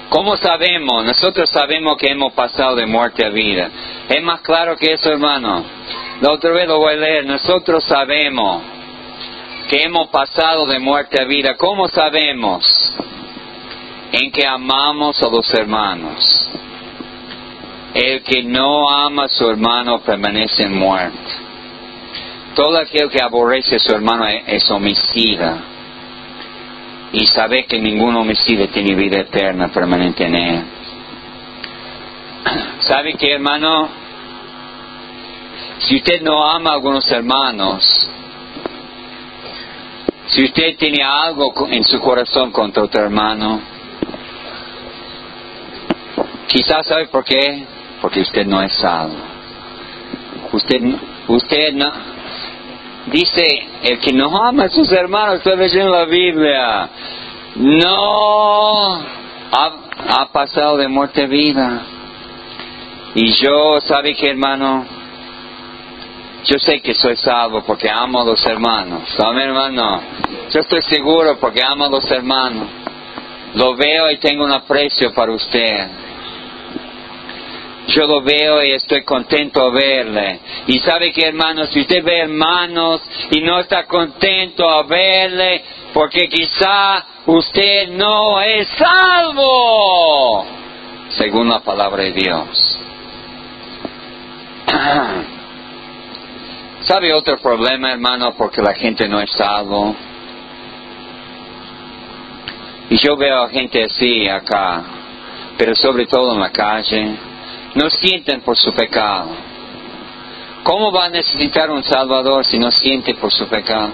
¿Cómo 0.08 0.36
sabemos? 0.38 1.04
Nosotros 1.04 1.50
sabemos 1.50 1.98
que 1.98 2.08
hemos 2.08 2.32
pasado 2.32 2.76
de 2.76 2.86
muerte 2.86 3.26
a 3.26 3.28
vida. 3.28 3.70
Es 4.08 4.22
más 4.22 4.40
claro 4.40 4.76
que 4.76 4.94
eso, 4.94 5.10
hermano. 5.10 5.64
La 6.22 6.32
otra 6.32 6.50
vez 6.50 6.66
lo 6.66 6.78
voy 6.78 6.94
a 6.94 6.96
leer. 6.96 7.26
Nosotros 7.26 7.84
sabemos 7.84 8.62
que 9.68 9.82
hemos 9.82 10.08
pasado 10.08 10.66
de 10.66 10.78
muerte 10.78 11.20
a 11.20 11.26
vida. 11.26 11.56
¿Cómo 11.58 11.88
sabemos? 11.88 12.64
En 14.12 14.32
que 14.32 14.46
amamos 14.46 15.22
a 15.22 15.28
los 15.28 15.52
hermanos. 15.52 16.50
El 17.92 18.22
que 18.22 18.42
no 18.42 18.88
ama 18.88 19.24
a 19.24 19.28
su 19.28 19.46
hermano 19.48 20.00
permanece 20.00 20.62
en 20.62 20.78
muerte. 20.78 21.18
Todo 22.54 22.78
aquel 22.78 23.10
que 23.10 23.22
aborrece 23.22 23.76
a 23.76 23.78
su 23.78 23.92
hermano 23.92 24.26
es 24.26 24.70
homicida. 24.70 25.77
Y 27.12 27.26
sabe 27.26 27.64
que 27.64 27.78
ningún 27.78 28.14
homicida 28.16 28.66
tiene 28.66 28.94
vida 28.94 29.20
eterna 29.20 29.68
permanente 29.68 30.26
en 30.26 30.34
él. 30.34 30.64
¿Sabe 32.80 33.14
qué, 33.14 33.32
hermano? 33.34 33.88
Si 35.78 35.96
usted 35.96 36.20
no 36.22 36.44
ama 36.44 36.70
a 36.70 36.74
algunos 36.74 37.10
hermanos, 37.10 38.08
si 40.26 40.44
usted 40.44 40.76
tiene 40.76 41.02
algo 41.02 41.54
en 41.70 41.84
su 41.84 41.98
corazón 42.00 42.50
contra 42.50 42.82
otro 42.82 43.02
hermano, 43.02 43.60
quizás 46.46 46.86
sabe 46.86 47.06
por 47.06 47.24
qué, 47.24 47.64
porque 48.02 48.20
usted 48.20 48.44
no 48.46 48.60
es 48.62 48.72
salvo. 48.74 49.16
Usted, 50.52 50.82
usted 51.28 51.72
no, 51.72 51.92
dice, 53.10 53.44
el 53.82 53.98
que 53.98 54.12
no 54.12 54.36
ama 54.44 54.64
a 54.64 54.68
sus 54.68 54.90
hermanos, 54.92 55.36
estoy 55.36 55.56
leyendo 55.56 55.92
la 55.92 56.04
Biblia, 56.04 56.88
no 57.56 58.94
ha, 59.52 60.28
pasado 60.32 60.76
de 60.76 60.88
muerte 60.88 61.24
a 61.24 61.26
vida. 61.26 61.82
Y 63.14 63.32
yo, 63.32 63.80
¿sabe 63.80 64.14
qué 64.14 64.30
hermano? 64.30 64.86
Yo 66.44 66.58
sé 66.58 66.80
que 66.80 66.94
soy 66.94 67.16
salvo 67.16 67.62
porque 67.62 67.90
amo 67.90 68.22
a 68.22 68.24
los 68.24 68.44
hermanos. 68.46 69.02
Amén, 69.18 69.48
hermano. 69.48 70.00
Yo 70.50 70.60
estoy 70.60 70.82
seguro 70.82 71.36
porque 71.38 71.60
amo 71.62 71.86
a 71.86 71.88
los 71.88 72.08
hermanos. 72.10 72.68
Lo 73.54 73.74
veo 73.74 74.10
y 74.10 74.18
tengo 74.18 74.44
un 74.44 74.52
aprecio 74.52 75.12
para 75.12 75.32
usted. 75.32 75.88
Yo 77.88 78.06
lo 78.06 78.20
veo 78.20 78.62
y 78.62 78.72
estoy 78.72 79.02
contento 79.02 79.62
a 79.62 79.70
verle. 79.70 80.40
Y 80.66 80.78
sabe 80.78 81.10
que 81.10 81.26
hermano, 81.26 81.64
si 81.66 81.80
usted 81.80 82.04
ve 82.04 82.18
hermanos 82.20 83.00
y 83.30 83.40
no 83.40 83.60
está 83.60 83.86
contento 83.86 84.68
a 84.68 84.82
verle, 84.82 85.64
porque 85.94 86.28
quizá 86.28 87.06
usted 87.24 87.88
no 87.88 88.42
es 88.42 88.68
salvo, 88.76 90.44
según 91.08 91.48
la 91.48 91.60
palabra 91.60 92.02
de 92.04 92.12
Dios. 92.12 92.78
¿Sabe 96.82 97.14
otro 97.14 97.38
problema, 97.38 97.92
hermano, 97.92 98.34
porque 98.36 98.60
la 98.60 98.74
gente 98.74 99.08
no 99.08 99.18
es 99.18 99.30
salvo? 99.30 99.96
Y 102.90 102.98
yo 102.98 103.16
veo 103.16 103.44
a 103.44 103.48
gente 103.48 103.82
así 103.82 104.28
acá, 104.28 104.84
pero 105.56 105.74
sobre 105.74 106.06
todo 106.06 106.34
en 106.34 106.40
la 106.40 106.50
calle, 106.50 107.27
no 107.78 107.88
sienten 107.90 108.40
por 108.40 108.56
su 108.56 108.72
pecado. 108.72 109.30
¿Cómo 110.64 110.90
va 110.90 111.06
a 111.06 111.08
necesitar 111.08 111.70
un 111.70 111.82
Salvador 111.82 112.44
si 112.44 112.58
no 112.58 112.70
siente 112.70 113.14
por 113.14 113.32
su 113.32 113.46
pecado? 113.48 113.92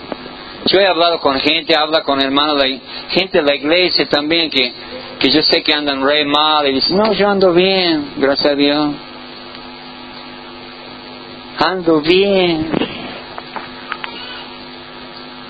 Yo 0.67 0.81
he 0.81 0.87
hablado 0.87 1.21
con 1.21 1.39
gente, 1.39 1.77
habla 1.77 2.03
con 2.03 2.21
hermanos, 2.21 2.65
gente 3.11 3.39
de 3.39 3.45
la 3.45 3.55
iglesia 3.55 4.09
también 4.09 4.49
que, 4.49 4.73
que 5.19 5.31
yo 5.31 5.43
sé 5.43 5.63
que 5.63 5.75
andan 5.75 6.03
re 6.03 6.25
mal 6.25 6.67
y 6.67 6.73
dicen, 6.73 6.97
no, 6.97 7.13
yo 7.13 7.29
ando 7.29 7.53
bien, 7.53 8.15
gracias 8.17 8.53
a 8.53 8.57
Dios. 8.57 8.95
Ando 11.59 12.01
bien. 12.01 12.71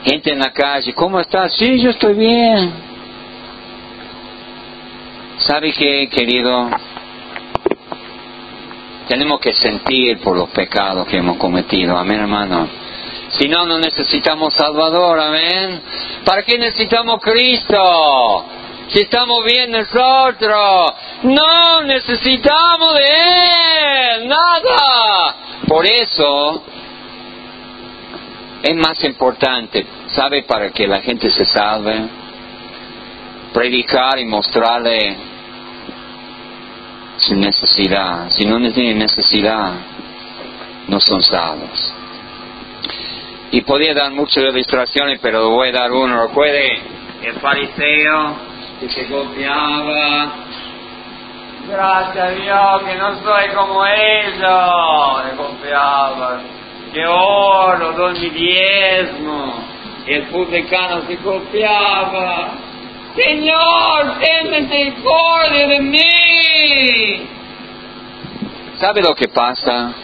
Gente 0.05 0.33
en 0.33 0.41
la 0.41 0.53
calle, 0.53 0.93
¿cómo 0.93 1.21
estás? 1.21 1.55
Sí, 1.55 1.81
yo 1.81 1.91
estoy 1.91 2.15
bien. 2.15 2.73
¿Sabe 5.39 5.73
qué, 5.73 6.09
querido? 6.09 6.71
Tenemos 9.09 9.41
que 9.41 9.53
sentir 9.55 10.21
por 10.21 10.37
los 10.37 10.49
pecados 10.51 11.07
que 11.07 11.19
hemos 11.19 11.37
cometido. 11.37 11.97
Amén, 11.97 12.21
hermano. 12.21 12.69
Si 13.31 13.49
no, 13.49 13.67
no 13.67 13.79
necesitamos 13.79 14.55
Salvador. 14.55 15.21
Amén. 15.21 15.83
¿Para 16.25 16.43
qué 16.43 16.59
necesitamos 16.59 17.21
Cristo? 17.21 18.45
Si 18.89 19.01
estamos 19.01 19.45
bien 19.45 19.71
nosotros. 19.71 20.93
No 21.25 21.83
necesitamos 21.83 22.95
de 22.95 24.21
Él. 24.21 24.29
Nada. 24.29 25.37
Por 25.67 25.87
eso 25.87 26.63
es 28.63 28.77
más 28.77 29.03
importante 29.05 29.87
¿sabe 30.15 30.45
para 30.45 30.71
que 30.71 30.87
la 30.87 31.01
gente 31.01 31.31
se 31.31 31.45
salve? 31.45 32.09
Predicar 33.53 34.19
y 34.19 34.25
mostrarle 34.25 35.17
su 37.25 37.35
necesidad. 37.35 38.29
Si 38.31 38.45
no 38.45 38.59
tienen 38.73 38.99
necesidad, 38.99 39.73
no 40.89 41.01
son 41.01 41.23
salvos. 41.23 41.95
Y 43.51 43.61
podía 43.63 43.95
dar 43.95 44.13
muchas 44.13 44.45
ilustraciones, 44.45 45.19
pero 45.23 45.51
voy 45.51 45.69
a 45.69 45.73
dar 45.73 45.93
uno. 45.93 46.27
Recuerde 46.27 46.83
el 47.23 47.35
fariseo 47.41 48.37
que 48.81 48.89
se 48.89 49.05
golpeaba. 49.05 50.33
Gracias 51.69 52.25
a 52.25 52.31
Dios 52.31 52.83
que 52.83 52.97
no 52.97 53.23
soy 53.23 53.49
como 53.55 53.87
ellos. 53.87 55.23
Se 55.31 55.37
golpeaba. 55.37 56.41
Que 56.93 57.07
oro, 57.07 57.93
doy 57.93 58.21
mi 58.21 58.31
diezmo. 58.31 59.55
El 60.07 60.25
publicano 60.25 61.03
se 61.07 61.17
golpeaba. 61.17 62.64
Señor, 63.17 64.19
ten 64.21 64.51
misericordia 64.51 65.69
de 65.69 65.81
mí. 65.81 67.27
¿Sabe 68.79 69.03
lo 69.03 69.15
que 69.15 69.29
pasa? 69.29 69.95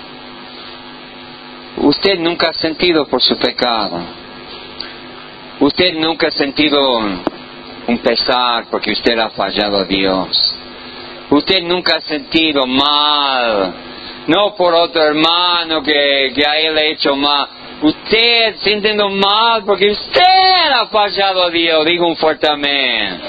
Usted 1.79 2.19
nunca 2.21 2.51
ha 2.51 2.53
sentido 2.53 3.07
por 3.07 3.21
su 3.21 3.37
pecado. 3.37 4.01
Usted 5.59 5.95
nunca 5.95 6.29
ha 6.29 6.31
sentido 6.31 6.99
un 7.87 7.99
pesar 7.99 8.67
porque 8.71 8.93
usted 8.93 9.19
ha 9.19 9.31
fallado 9.31 9.79
a 9.79 9.85
Dios. 9.85 10.55
Usted 11.31 11.63
nunca 11.63 11.97
ha 11.97 12.01
sentido 12.01 12.67
mal, 12.67 13.73
no 14.27 14.55
por 14.57 14.75
otro 14.75 15.03
hermano 15.03 15.83
que, 15.83 16.33
que 16.35 16.47
a 16.47 16.59
él 16.59 16.77
ha 16.77 16.85
hecho 16.87 17.15
mal. 17.17 17.49
Usted 17.83 18.57
sintiendo 18.59 19.09
mal 19.09 19.65
porque 19.65 19.91
usted 19.91 20.73
ha 20.73 20.87
fallado 20.89 21.45
a 21.45 21.51
Dios. 21.51 21.85
Digo 21.87 22.07
un 22.07 22.17
fuerte 22.17 22.49
amén. 22.49 23.21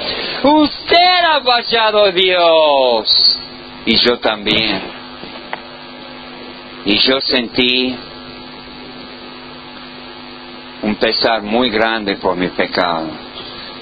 Usted 0.44 1.24
ha 1.26 1.42
fallado 1.42 2.04
a 2.06 2.12
Dios. 2.12 3.40
Y 3.86 3.96
yo 3.98 4.20
también. 4.20 4.82
Y 6.86 6.98
yo 6.98 7.22
sentí 7.22 7.96
un 10.82 10.96
pesar 10.96 11.42
muy 11.44 11.70
grande 11.70 12.18
por 12.18 12.36
mi 12.36 12.48
pecado. 12.50 13.08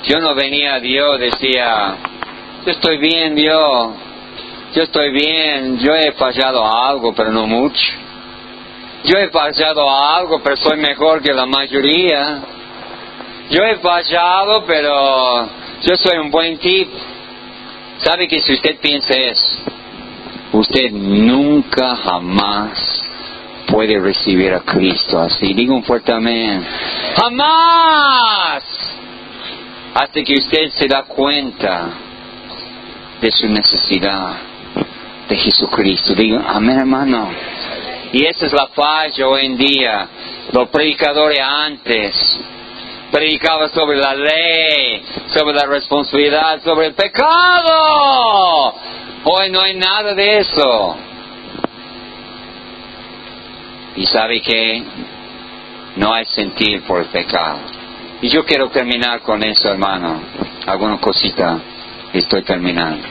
Yo 0.04 0.20
no 0.20 0.36
venía 0.36 0.76
a 0.76 0.80
Dios, 0.80 1.20
decía, 1.20 1.96
yo 2.66 2.72
estoy 2.72 2.98
bien 2.98 3.36
Dios, 3.36 3.94
yo 4.74 4.84
estoy 4.84 5.12
bien, 5.12 5.80
yo 5.80 5.96
he 5.96 6.12
fallado 6.14 6.66
algo, 6.66 7.14
pero 7.14 7.32
no 7.32 7.48
mucho. 7.48 8.09
Yo 9.04 9.18
he 9.18 9.30
fallado 9.30 9.90
a 9.90 10.18
algo, 10.18 10.42
pero 10.44 10.58
soy 10.58 10.78
mejor 10.78 11.22
que 11.22 11.34
la 11.34 11.46
mayoría. 11.46 12.42
Yo 13.50 13.64
he 13.64 13.78
fallado, 13.78 14.66
pero 14.66 15.48
yo 15.82 15.96
soy 15.96 16.18
un 16.18 16.30
buen 16.30 16.58
tipo. 16.58 16.98
¿Sabe 18.00 18.28
que 18.28 18.40
si 18.40 18.54
usted 18.54 18.80
piensa 18.80 19.14
eso, 19.14 19.46
usted 20.54 20.92
nunca 20.92 21.96
jamás 21.96 23.10
puede 23.70 24.00
recibir 24.00 24.54
a 24.54 24.62
Cristo 24.62 25.20
así. 25.20 25.54
Digo 25.54 25.76
un 25.76 25.84
fuerte 25.84 26.12
amén. 26.12 26.66
Jamás. 27.16 28.64
Hasta 29.94 30.24
que 30.24 30.34
usted 30.34 30.70
se 30.70 30.88
da 30.88 31.04
cuenta 31.04 31.90
de 33.22 33.32
su 33.32 33.48
necesidad 33.48 34.36
de 35.28 35.36
Jesucristo. 35.36 36.14
Digo, 36.14 36.42
amén 36.46 36.80
hermano. 36.80 37.30
Y 38.12 38.26
esa 38.26 38.46
es 38.48 38.54
la 38.54 38.68
falla 38.68 39.28
hoy 39.28 39.46
en 39.46 39.58
día. 39.58 40.08
Los 40.52 40.70
predicadores 40.70 41.40
antes 41.40 42.40
predicaban 43.12 43.70
sobre 43.70 43.98
la 43.98 44.16
ley, 44.16 45.04
sobre 45.28 45.56
la 45.56 45.66
responsabilidad, 45.66 46.62
sobre 46.64 46.88
el 46.88 46.94
pecado. 46.94 48.74
Hoy 49.24 49.50
no 49.52 49.62
hay 49.62 49.76
nada 49.76 50.14
de 50.16 50.40
eso. 50.40 50.96
Y 53.96 54.06
sabe 54.06 54.42
que 54.42 54.84
no 55.98 56.14
hay 56.14 56.26
sentir 56.26 56.82
por 56.84 57.02
el 57.02 57.08
pecado. 57.08 57.60
Y 58.22 58.30
yo 58.30 58.44
quiero 58.44 58.70
terminar 58.70 59.22
con 59.22 59.44
eso, 59.44 59.70
hermano. 59.70 60.22
Alguna 60.66 61.00
cosita. 61.00 61.60
Estoy 62.14 62.42
terminando. 62.44 63.08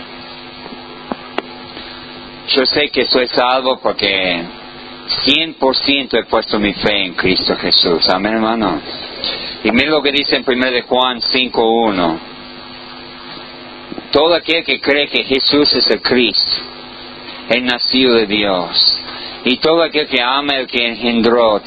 Yo 2.49 2.67
sé 2.67 2.89
que 2.89 3.05
soy 3.07 3.29
salvo 3.29 3.79
porque 3.79 4.45
100% 5.09 6.19
he 6.19 6.25
puesto 6.25 6.59
mi 6.59 6.75
fe 6.75 7.07
en 7.07 7.15
Cristo 7.15 7.57
Jesús. 7.57 8.09
Amén, 8.09 8.35
hermano. 8.35 8.81
Y 9.65 9.71
mire 9.73 9.91
lo 9.91 10.03
que 10.03 10.13
dice 10.13 10.37
en 10.37 10.45
1 10.47 10.71
de 10.71 10.83
Juan 10.83 11.21
5.1. 11.21 12.19
Todo 14.13 14.35
aquel 14.35 14.65
que 14.65 14.81
cree 14.81 15.09
que 15.09 15.25
Jesús 15.25 15.75
es 15.75 15.87
el 15.89 16.01
Cristo, 16.01 16.57
es 17.49 17.63
nacido 17.63 18.15
de 18.15 18.27
Dios. 18.27 19.01
Y 19.45 19.57
todo 19.59 19.83
aquel 19.83 20.07
que 20.09 20.23
ama 20.23 20.57
el 20.57 20.67
que 20.67 20.87
engendró, 20.87 21.61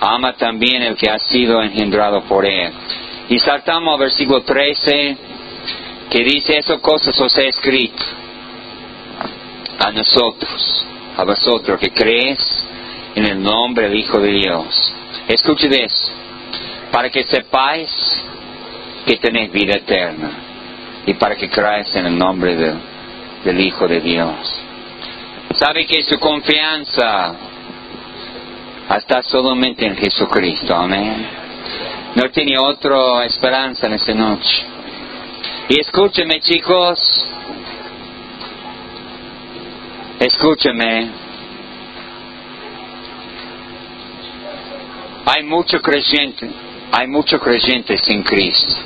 ama 0.00 0.32
también 0.34 0.82
el 0.82 0.96
que 0.96 1.10
ha 1.10 1.18
sido 1.18 1.62
engendrado 1.62 2.22
por 2.22 2.44
él. 2.44 2.72
Y 3.28 3.38
saltamos 3.38 3.94
al 3.94 4.00
versículo 4.00 4.42
13, 4.42 5.16
que 6.10 6.24
dice, 6.24 6.58
esas 6.58 6.80
cosas 6.80 7.18
os 7.20 7.36
he 7.38 7.48
escrito 7.48 8.04
a 9.78 9.90
nosotros 9.90 10.86
a 11.16 11.24
vosotros 11.24 11.78
que 11.78 11.90
crees 11.90 12.38
en 13.14 13.26
el 13.26 13.42
nombre 13.42 13.88
del 13.88 13.98
Hijo 13.98 14.18
de 14.18 14.32
Dios. 14.32 14.92
Escuche 15.28 15.68
eso, 15.68 16.12
para 16.90 17.10
que 17.10 17.24
sepáis 17.24 17.90
que 19.06 19.16
tenéis 19.16 19.52
vida 19.52 19.74
eterna 19.74 20.30
y 21.06 21.14
para 21.14 21.36
que 21.36 21.48
creáis 21.48 21.94
en 21.94 22.06
el 22.06 22.16
nombre 22.16 22.56
del 23.44 23.60
Hijo 23.60 23.86
de 23.86 24.00
Dios. 24.00 24.62
Sabe 25.54 25.86
que 25.86 26.02
su 26.02 26.18
confianza 26.18 27.34
está 28.96 29.22
solamente 29.22 29.86
en 29.86 29.96
Jesucristo, 29.96 30.74
amén. 30.74 31.26
No 32.14 32.30
tiene 32.30 32.58
otra 32.58 33.24
esperanza 33.24 33.86
en 33.86 33.94
esta 33.94 34.14
noche. 34.14 34.64
Y 35.68 35.80
escúcheme 35.80 36.40
chicos, 36.40 36.98
Escúcheme. 40.22 41.10
Hay 45.26 45.42
mucho 45.42 45.82
creyente, 45.82 46.48
hay 46.92 47.08
mucho 47.08 47.40
creyente 47.40 47.98
sin 47.98 48.22
Cristo. 48.22 48.82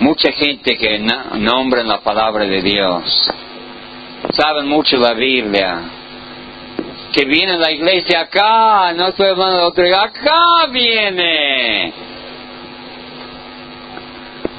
Mucha 0.00 0.32
gente 0.32 0.76
que 0.76 0.98
nombra 1.38 1.82
la 1.82 2.00
palabra 2.00 2.44
de 2.44 2.60
Dios. 2.60 3.30
Saben 4.32 4.68
mucho 4.68 4.98
la 4.98 5.14
Biblia. 5.14 5.80
Que 7.14 7.24
viene 7.24 7.52
a 7.52 7.58
la 7.58 7.70
iglesia 7.70 8.20
acá, 8.20 8.92
no 8.92 9.08
estoy 9.08 9.30
hablando 9.30 9.56
de 9.56 9.64
otro, 9.64 9.98
acá 9.98 10.66
viene. 10.70 11.92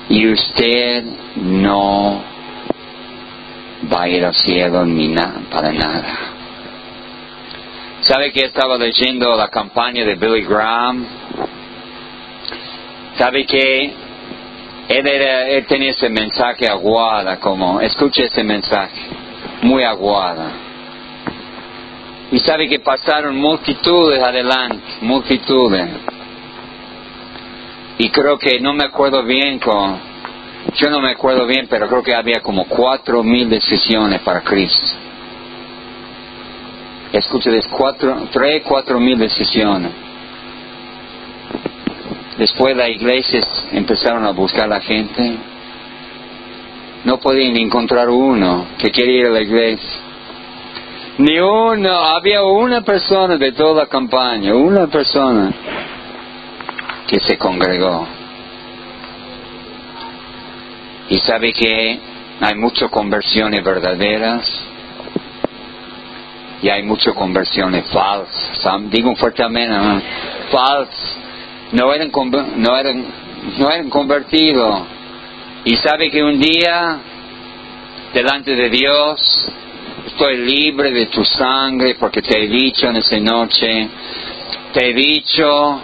Y 0.09 0.31
usted 0.31 1.03
no 1.35 2.38
va 3.91 4.03
a 4.03 4.09
ir 4.09 4.23
al 4.23 4.33
cielo 4.33 4.85
ni 4.85 5.07
nada, 5.07 5.41
para 5.49 5.71
nada. 5.71 6.17
¿Sabe 8.01 8.31
que 8.31 8.45
estaba 8.45 8.77
leyendo 8.77 9.35
la 9.35 9.49
campaña 9.49 10.05
de 10.05 10.15
Billy 10.15 10.43
Graham? 10.43 11.05
¿Sabe 13.17 13.45
que 13.45 13.93
él, 14.87 15.07
él 15.07 15.65
tenía 15.67 15.91
ese 15.91 16.09
mensaje 16.09 16.67
aguada, 16.67 17.39
como, 17.39 17.79
escuche 17.81 18.23
ese 18.23 18.43
mensaje, 18.43 19.01
muy 19.61 19.83
aguada. 19.83 20.51
Y 22.31 22.39
sabe 22.39 22.67
que 22.69 22.79
pasaron 22.79 23.35
multitudes 23.37 24.21
adelante, 24.21 24.83
multitudes. 25.01 25.89
Y 27.97 28.09
creo 28.09 28.37
que 28.37 28.59
no 28.59 28.73
me 28.73 28.85
acuerdo 28.85 29.23
bien 29.23 29.59
con 29.59 30.08
yo 30.75 30.89
no 30.89 30.99
me 30.99 31.11
acuerdo 31.11 31.45
bien, 31.45 31.67
pero 31.69 31.87
creo 31.87 32.03
que 32.03 32.13
había 32.13 32.41
como 32.41 32.65
cuatro 32.65 33.23
mil 33.23 33.49
decisiones 33.49 34.21
para 34.21 34.41
Cristo. 34.41 34.87
Escúchales, 37.11 37.67
cuatro, 37.67 38.27
tres, 38.31 38.63
cuatro 38.63 38.99
mil 38.99 39.17
decisiones. 39.17 39.91
Después 42.37 42.75
las 42.75 42.89
iglesias 42.89 43.45
empezaron 43.71 44.25
a 44.25 44.31
buscar 44.31 44.65
a 44.65 44.67
la 44.67 44.81
gente. 44.81 45.37
No 47.03 47.19
podían 47.19 47.57
encontrar 47.57 48.09
uno 48.09 48.67
que 48.77 48.91
quería 48.91 49.19
ir 49.19 49.25
a 49.27 49.31
la 49.31 49.41
iglesia. 49.41 49.99
Ni 51.17 51.39
uno, 51.39 51.93
había 51.93 52.43
una 52.43 52.81
persona 52.81 53.37
de 53.37 53.51
toda 53.51 53.83
la 53.83 53.89
campaña, 53.89 54.53
una 54.55 54.87
persona 54.87 55.51
que 57.07 57.19
se 57.19 57.37
congregó. 57.37 58.18
Y 61.09 61.17
sabe 61.19 61.53
que 61.53 61.99
hay 62.41 62.55
muchas 62.55 62.89
conversiones 62.89 63.63
verdaderas 63.63 64.47
y 66.61 66.69
hay 66.69 66.83
muchas 66.83 67.13
conversiones 67.13 67.85
falsas. 67.87 68.59
Digo 68.89 69.09
un 69.09 69.15
fuerte 69.15 69.43
amén, 69.43 69.71
falsas. 70.51 71.17
no 71.71 71.93
eran, 71.93 72.11
no 72.57 72.77
eran, 72.77 73.05
no 73.57 73.71
eran 73.71 73.89
convertidos. 73.89 74.81
Y 75.65 75.75
sabe 75.77 76.09
que 76.09 76.23
un 76.23 76.39
día, 76.39 76.99
delante 78.13 78.55
de 78.55 78.69
Dios, 78.69 79.21
estoy 80.05 80.37
libre 80.37 80.91
de 80.91 81.07
tu 81.07 81.23
sangre 81.25 81.95
porque 81.95 82.21
te 82.21 82.43
he 82.43 82.47
dicho 82.47 82.87
en 82.87 82.97
esa 82.97 83.19
noche, 83.19 83.89
te 84.73 84.89
he 84.89 84.93
dicho, 84.93 85.81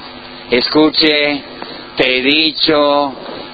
escuche, 0.50 1.42
te 1.98 2.18
he 2.18 2.22
dicho, 2.22 3.14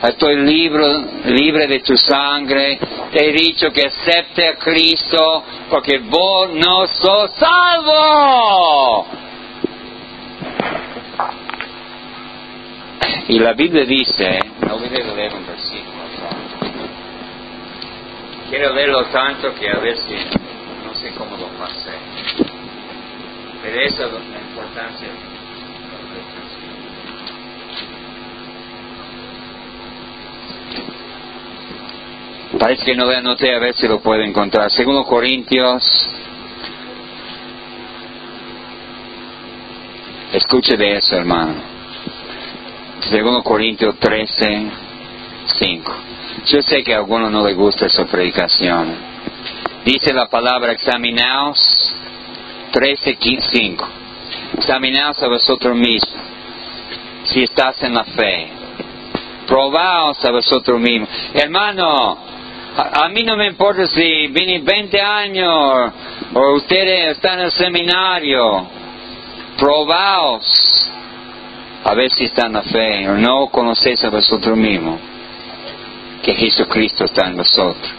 estoy 0.10 0.36
libre, 0.38 0.86
libre 1.26 1.68
de 1.68 1.80
tu 1.80 1.96
sangre, 1.96 2.80
te 3.12 3.30
he 3.30 3.32
dicho 3.34 3.72
que 3.72 3.88
acepte 3.88 4.48
a 4.48 4.56
Cristo 4.56 5.44
porque 5.70 6.00
vos 6.00 6.50
no 6.54 6.88
sos 6.88 7.32
salvo. 7.38 9.06
Y 13.28 13.40
la 13.40 13.54
Biblia 13.54 13.86
dice, 13.86 14.40
no 14.68 14.78
voy 14.78 14.88
a 14.88 14.92
leer 14.92 15.34
un 15.34 15.46
versículo, 15.46 16.02
quiero 18.50 18.74
leerlo 18.74 19.06
tanto 19.06 19.54
que 19.56 19.70
a 19.70 19.80
ver 19.80 19.98
si 19.98 20.14
no 20.84 20.94
sé 20.96 21.12
cómo 21.12 21.38
lo 21.38 21.48
pasé. 21.58 21.94
Pero 23.64 23.82
eso 23.82 24.06
es 24.08 24.12
la 24.12 24.40
importancia. 24.40 25.08
Parece 32.60 32.86
que 32.86 32.96
no 32.96 33.06
le 33.06 33.18
anoté 33.18 33.56
a 33.56 33.60
ver 33.60 33.74
si 33.74 33.88
lo 33.88 34.02
puedo 34.02 34.22
encontrar. 34.22 34.70
Segundo 34.72 35.04
Corintios. 35.04 35.84
Escuche 40.34 40.78
de 40.78 40.98
eso, 40.98 41.16
hermano. 41.16 41.56
Segundo 43.10 43.42
Corintios 43.44 43.98
13, 44.00 44.72
5. 45.46 45.94
Yo 46.46 46.62
sé 46.62 46.84
que 46.84 46.94
a 46.94 46.98
algunos 46.98 47.32
no 47.32 47.46
les 47.46 47.56
gusta 47.56 47.86
esa 47.88 48.06
predicación. 48.06 48.96
Dice 49.86 50.14
la 50.14 50.28
palabra 50.28 50.72
examinaos 50.74 51.60
13, 52.72 53.18
5. 53.52 53.88
Examinaos 54.58 55.22
a 55.24 55.28
vosotros 55.28 55.76
mismos 55.76 56.32
si 57.24 57.44
estás 57.44 57.82
en 57.84 57.94
la 57.94 58.04
fe. 58.04 58.61
Probaos 59.52 60.24
a 60.24 60.32
vosotros 60.32 60.80
mismos. 60.80 61.10
Hermano, 61.34 62.18
a, 62.78 63.10
mí 63.10 63.22
no 63.24 63.36
me 63.36 63.48
importa 63.48 63.86
si 63.86 64.28
viene 64.28 64.60
20 64.60 65.02
años 65.02 65.92
o 66.34 66.54
ustedes 66.54 67.18
están 67.18 67.40
en 67.40 67.46
el 67.48 67.52
seminario. 67.52 68.66
Probaos 69.58 70.90
a 71.84 71.94
ver 71.94 72.10
si 72.12 72.24
están 72.24 72.46
en 72.46 72.54
la 72.54 72.62
fe 72.62 73.10
o 73.10 73.18
no 73.18 73.48
conocéis 73.48 74.02
a 74.06 74.10
vosotros 74.10 74.56
mismos 74.56 75.02
que 76.24 76.34
Jesucristo 76.34 77.04
está 77.04 77.28
en 77.28 77.36
vosotros. 77.36 77.92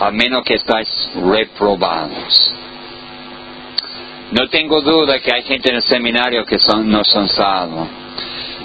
A 0.00 0.10
menos 0.10 0.42
que 0.42 0.54
estáis 0.54 0.88
reprobados. 1.16 2.54
No 4.32 4.48
tengo 4.48 4.80
duda 4.80 5.20
que 5.20 5.34
hay 5.34 5.42
gente 5.42 5.68
en 5.68 5.76
el 5.76 5.82
seminario 5.82 6.46
que 6.46 6.58
son, 6.58 6.88
no 6.88 7.04
son 7.04 7.28
salvos. 7.28 7.88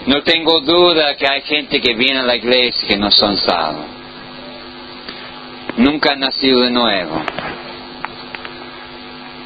No 0.07 0.23
tengo 0.23 0.61
duda 0.61 1.15
que 1.15 1.27
hay 1.27 1.41
gente 1.41 1.79
que 1.79 1.93
viene 1.93 2.19
a 2.19 2.23
la 2.23 2.35
iglesia 2.35 2.87
que 2.87 2.97
no 2.97 3.11
son 3.11 3.37
salvos 3.37 4.01
nunca 5.77 6.13
ha 6.13 6.15
nacido 6.15 6.61
de 6.61 6.71
nuevo. 6.71 7.21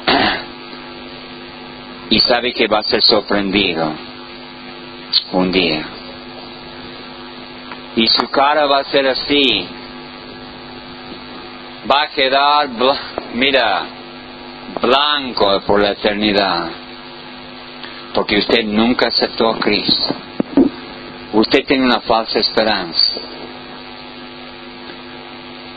Y 2.08 2.20
sabe 2.20 2.52
que 2.52 2.68
va 2.68 2.78
a 2.78 2.82
ser 2.84 3.02
sorprendido 3.02 3.92
un 5.32 5.50
día. 5.50 5.84
Y 7.96 8.06
su 8.06 8.28
cara 8.28 8.64
va 8.66 8.78
a 8.78 8.84
ser 8.84 9.08
así. 9.08 9.66
Va 11.90 12.02
a 12.02 12.08
quedar, 12.10 12.68
mira, 13.34 13.86
blanco 14.80 15.60
por 15.66 15.80
la 15.82 15.90
eternidad. 15.90 16.68
Porque 18.14 18.38
usted 18.38 18.62
nunca 18.64 19.08
aceptó 19.08 19.48
a 19.50 19.58
Cristo. 19.58 20.14
Usted 21.32 21.64
tiene 21.66 21.84
una 21.84 22.00
falsa 22.00 22.38
esperanza. 22.38 23.20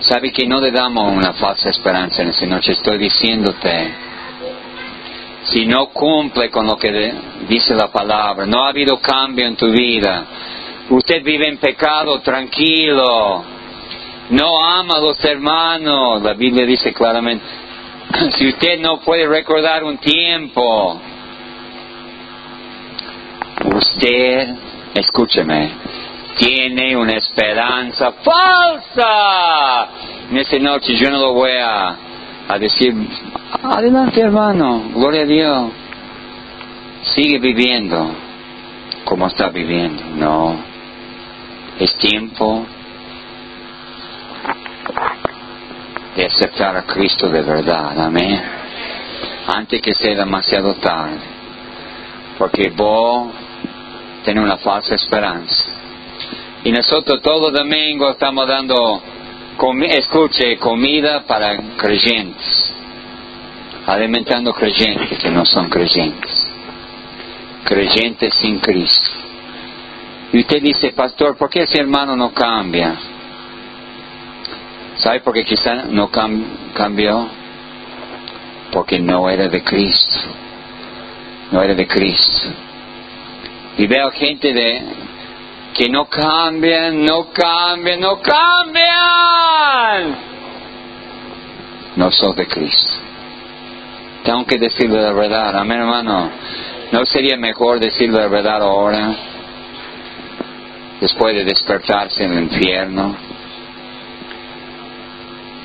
Sabe 0.02 0.32
que 0.32 0.48
no 0.48 0.62
le 0.62 0.72
damos 0.72 1.12
una 1.12 1.34
falsa 1.34 1.70
esperanza 1.70 2.22
en 2.22 2.30
esta 2.30 2.46
noche. 2.46 2.72
Estoy 2.72 2.98
diciéndote, 2.98 3.94
si 5.44 5.66
no 5.66 5.88
cumple 5.88 6.50
con 6.50 6.68
lo 6.68 6.78
que 6.78 7.14
dice 7.48 7.74
la 7.74 7.92
palabra, 7.92 8.46
no 8.46 8.64
ha 8.64 8.70
habido 8.70 9.00
cambio 9.00 9.48
en 9.48 9.56
tu 9.56 9.72
vida, 9.72 10.26
usted 10.90 11.24
vive 11.24 11.48
en 11.48 11.58
pecado 11.58 12.20
tranquilo, 12.22 13.44
no 14.30 14.64
ama 14.64 14.96
a 14.98 15.02
los 15.02 15.24
hermanos, 15.24 16.22
la 16.22 16.34
Biblia 16.34 16.66
dice 16.66 16.94
claramente, 16.94 17.46
si 18.38 18.48
usted 18.50 18.80
no 18.80 19.00
puede 19.00 19.28
recordar 19.28 19.84
un 19.84 19.98
tiempo, 19.98 21.02
usted, 23.76 24.56
escúcheme, 24.94 25.72
tiene 26.38 26.96
una 26.96 27.14
esperanza 27.14 28.14
falsa. 28.24 29.88
En 30.30 30.38
esta 30.38 30.60
noche 30.60 30.96
yo 30.96 31.10
no 31.10 31.18
lo 31.20 31.34
voy 31.34 31.52
a, 31.60 31.96
a 32.48 32.60
decir, 32.60 32.94
adelante 33.64 34.22
hermano, 34.22 34.92
gloria 34.94 35.22
a 35.22 35.26
Dios. 35.26 35.72
Sigue 37.04 37.40
viviendo 37.40 38.16
como 39.06 39.28
está 39.28 39.50
viviendo. 39.50 40.04
No. 40.16 40.56
Es 41.80 41.96
tiempo 41.98 42.66
de 46.16 46.26
aceptar 46.26 46.78
a 46.78 46.84
Cristo 46.84 47.30
de 47.30 47.42
verdad. 47.42 48.00
Amén. 48.00 48.42
Antes 49.48 49.82
que 49.82 49.94
sea 49.94 50.16
demasiado 50.16 50.76
tarde. 50.76 51.20
Porque 52.38 52.70
vos 52.70 53.32
tenés 54.30 54.44
una 54.44 54.58
falsa 54.58 54.94
esperanza 54.94 55.66
y 56.64 56.72
nosotros 56.72 57.20
todo 57.24 57.50
domingo 57.50 58.12
estamos 58.12 58.48
dando, 58.48 59.02
escuche, 59.90 60.58
comida 60.58 61.24
para 61.26 61.58
creyentes, 61.76 62.72
alimentando 63.88 64.54
creyentes 64.54 65.18
que 65.18 65.32
no 65.32 65.48
son 65.48 65.68
creyentes, 65.68 66.48
creyentes 67.64 68.36
sin 68.36 68.60
Cristo. 68.60 69.10
Y 70.32 70.42
usted 70.42 70.62
dice, 70.62 70.92
pastor, 70.92 71.36
¿por 71.36 71.50
qué 71.50 71.64
ese 71.64 71.80
hermano 71.80 72.16
no 72.16 72.32
cambia? 72.32 72.96
¿Sabe 74.98 75.22
por 75.22 75.34
qué 75.34 75.44
quizá 75.44 75.86
no 75.90 76.12
cambió? 76.12 77.28
Porque 78.72 79.00
no 79.00 79.28
era 79.28 79.48
de 79.48 79.64
Cristo. 79.64 80.20
No 81.52 81.64
era 81.64 81.74
de 81.74 81.88
Cristo. 81.88 82.69
Y 83.80 83.88
veo 83.88 84.12
gente 84.12 84.54
de, 84.54 84.82
que 85.74 85.88
no 85.88 86.06
cambian, 86.10 87.06
no 87.06 87.32
cambian, 87.32 88.02
no 88.02 88.22
cambian. 88.22 90.18
No 91.96 92.12
soy 92.12 92.36
de 92.36 92.46
Cristo. 92.46 92.98
Tengo 94.26 94.46
que 94.46 94.58
decirle 94.58 95.02
la 95.02 95.14
verdad, 95.14 95.56
amén 95.56 95.80
hermano. 95.80 96.30
¿No 96.92 97.06
sería 97.06 97.38
mejor 97.38 97.80
decirle 97.80 98.20
la 98.20 98.28
verdad 98.28 98.62
ahora? 98.62 99.16
Después 101.00 101.34
de 101.34 101.46
despertarse 101.46 102.26
en 102.26 102.34
el 102.34 102.44
infierno. 102.44 103.16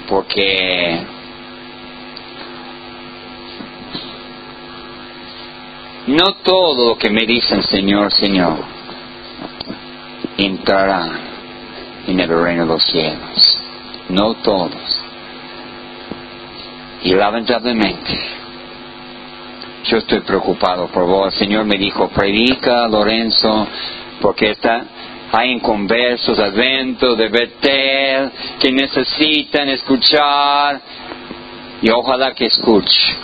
Porque 0.08 1.04
no 6.06 6.34
todo 6.42 6.88
lo 6.88 6.98
que 6.98 7.10
me 7.10 7.26
dicen 7.26 7.62
Señor, 7.62 8.12
Señor 8.12 8.58
entrarán 10.36 11.12
en 12.06 12.20
el 12.20 12.28
reino 12.28 12.62
de 12.62 12.68
los 12.68 12.84
cielos. 12.84 13.58
No 14.08 14.34
todos. 14.34 15.00
Y 17.02 17.14
lamentablemente, 17.14 18.18
yo 19.84 19.98
estoy 19.98 20.20
preocupado 20.20 20.88
por 20.88 21.06
vos. 21.06 21.32
El 21.32 21.38
Señor 21.38 21.64
me 21.64 21.76
dijo, 21.76 22.08
predica, 22.08 22.88
Lorenzo, 22.88 23.66
porque 24.20 24.50
está, 24.50 24.84
hay 25.32 25.52
inconversos 25.52 26.38
adentro 26.38 27.14
de 27.14 27.28
Betel 27.28 28.30
que 28.58 28.72
necesitan 28.72 29.68
escuchar 29.68 30.80
y 31.82 31.90
ojalá 31.90 32.34
que 32.34 32.46
escuche. 32.46 33.16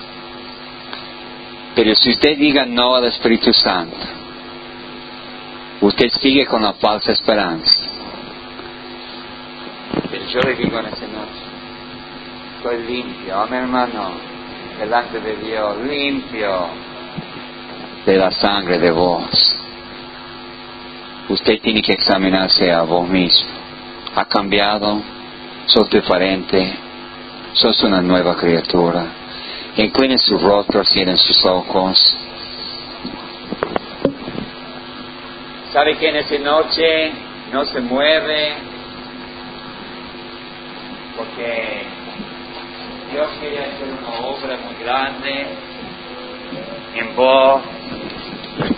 Pero 1.74 1.94
si 1.94 2.10
usted 2.10 2.36
diga 2.36 2.64
no 2.66 2.96
al 2.96 3.04
Espíritu 3.04 3.52
Santo, 3.52 3.96
usted 5.80 6.08
sigue 6.20 6.46
con 6.46 6.62
la 6.62 6.72
falsa 6.74 7.12
esperanza. 7.12 7.72
Pero 10.10 10.26
yo 10.26 10.40
le 10.40 10.54
digo 10.56 10.78
en 10.78 10.86
esta 10.86 11.06
noche, 11.06 11.42
estoy 12.56 12.82
limpio, 12.86 13.46
mi 13.48 13.56
hermano, 13.56 14.10
delante 14.78 15.20
de 15.20 15.36
Dios, 15.36 15.76
limpio 15.78 16.68
de 18.06 18.16
la 18.16 18.30
sangre 18.30 18.78
de 18.78 18.90
vos. 18.90 19.28
usted 21.28 21.60
tiene 21.60 21.80
que 21.80 21.92
examinarse 21.92 22.72
a 22.72 22.82
vos 22.82 23.08
mismo. 23.08 23.48
¿Ha 24.16 24.24
cambiado? 24.24 25.00
¿Sos 25.66 25.88
diferente? 25.88 26.74
¿Sos 27.52 27.80
una 27.84 28.00
nueva 28.00 28.36
criatura? 28.36 29.19
Inclinen 29.80 30.18
su 30.18 30.36
rostro, 30.36 30.84
cierren 30.84 31.16
sus 31.16 31.42
ojos. 31.46 32.14
¿Sabe 35.72 35.96
que 35.96 36.08
en 36.08 36.16
esa 36.16 36.38
noche 36.38 37.12
no 37.50 37.64
se 37.64 37.80
mueve? 37.80 38.52
Porque 41.16 41.82
Dios 43.10 43.28
quería 43.40 43.62
hacer 43.62 43.88
una 43.88 44.26
obra 44.28 44.58
muy 44.58 44.84
grande 44.84 45.46
en 46.96 47.16
vos. 47.16 47.62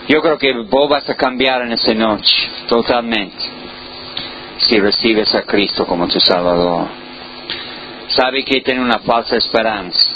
Yo 0.07 0.21
creo 0.21 0.37
que 0.37 0.53
vos 0.53 0.89
vas 0.89 1.09
a 1.09 1.15
cambiar 1.15 1.63
en 1.63 1.73
esa 1.73 1.93
noche, 1.93 2.49
totalmente, 2.69 3.43
si 4.57 4.79
recibes 4.79 5.35
a 5.35 5.41
Cristo 5.41 5.85
como 5.85 6.07
tu 6.07 6.21
Salvador. 6.21 6.87
Sabe 8.07 8.45
que 8.45 8.61
tiene 8.61 8.79
una 8.79 8.99
falsa 8.99 9.35
esperanza, 9.35 10.09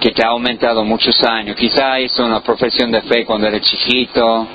que 0.00 0.10
te 0.12 0.24
ha 0.24 0.28
aumentado 0.28 0.84
muchos 0.84 1.22
años. 1.22 1.56
Quizá 1.56 2.00
hizo 2.00 2.24
una 2.24 2.40
profesión 2.40 2.90
de 2.90 3.02
fe 3.02 3.24
cuando 3.24 3.46
era 3.46 3.60
chiquito, 3.60 4.46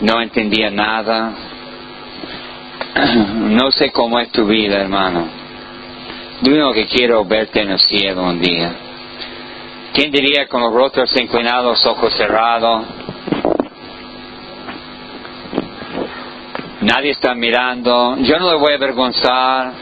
no 0.00 0.20
entendía 0.20 0.70
nada. 0.70 1.32
No 3.36 3.70
sé 3.70 3.90
cómo 3.90 4.18
es 4.20 4.30
tu 4.30 4.46
vida, 4.46 4.80
hermano 4.80 5.46
lo 6.42 6.52
único 6.52 6.72
que 6.72 6.86
quiero 6.86 7.24
verte 7.24 7.62
en 7.62 7.70
el 7.70 7.78
cielo 7.78 8.24
un 8.24 8.40
día. 8.40 8.74
¿Quién 9.92 10.10
diría 10.10 10.46
con 10.48 10.60
los 10.60 10.72
rostros 10.72 11.10
inclinados, 11.16 11.84
ojos 11.86 12.14
cerrados? 12.14 12.84
Nadie 16.82 17.12
está 17.12 17.34
mirando. 17.34 18.16
Yo 18.18 18.38
no 18.38 18.50
le 18.50 18.58
voy 18.58 18.72
a 18.72 18.76
avergonzar, 18.76 19.72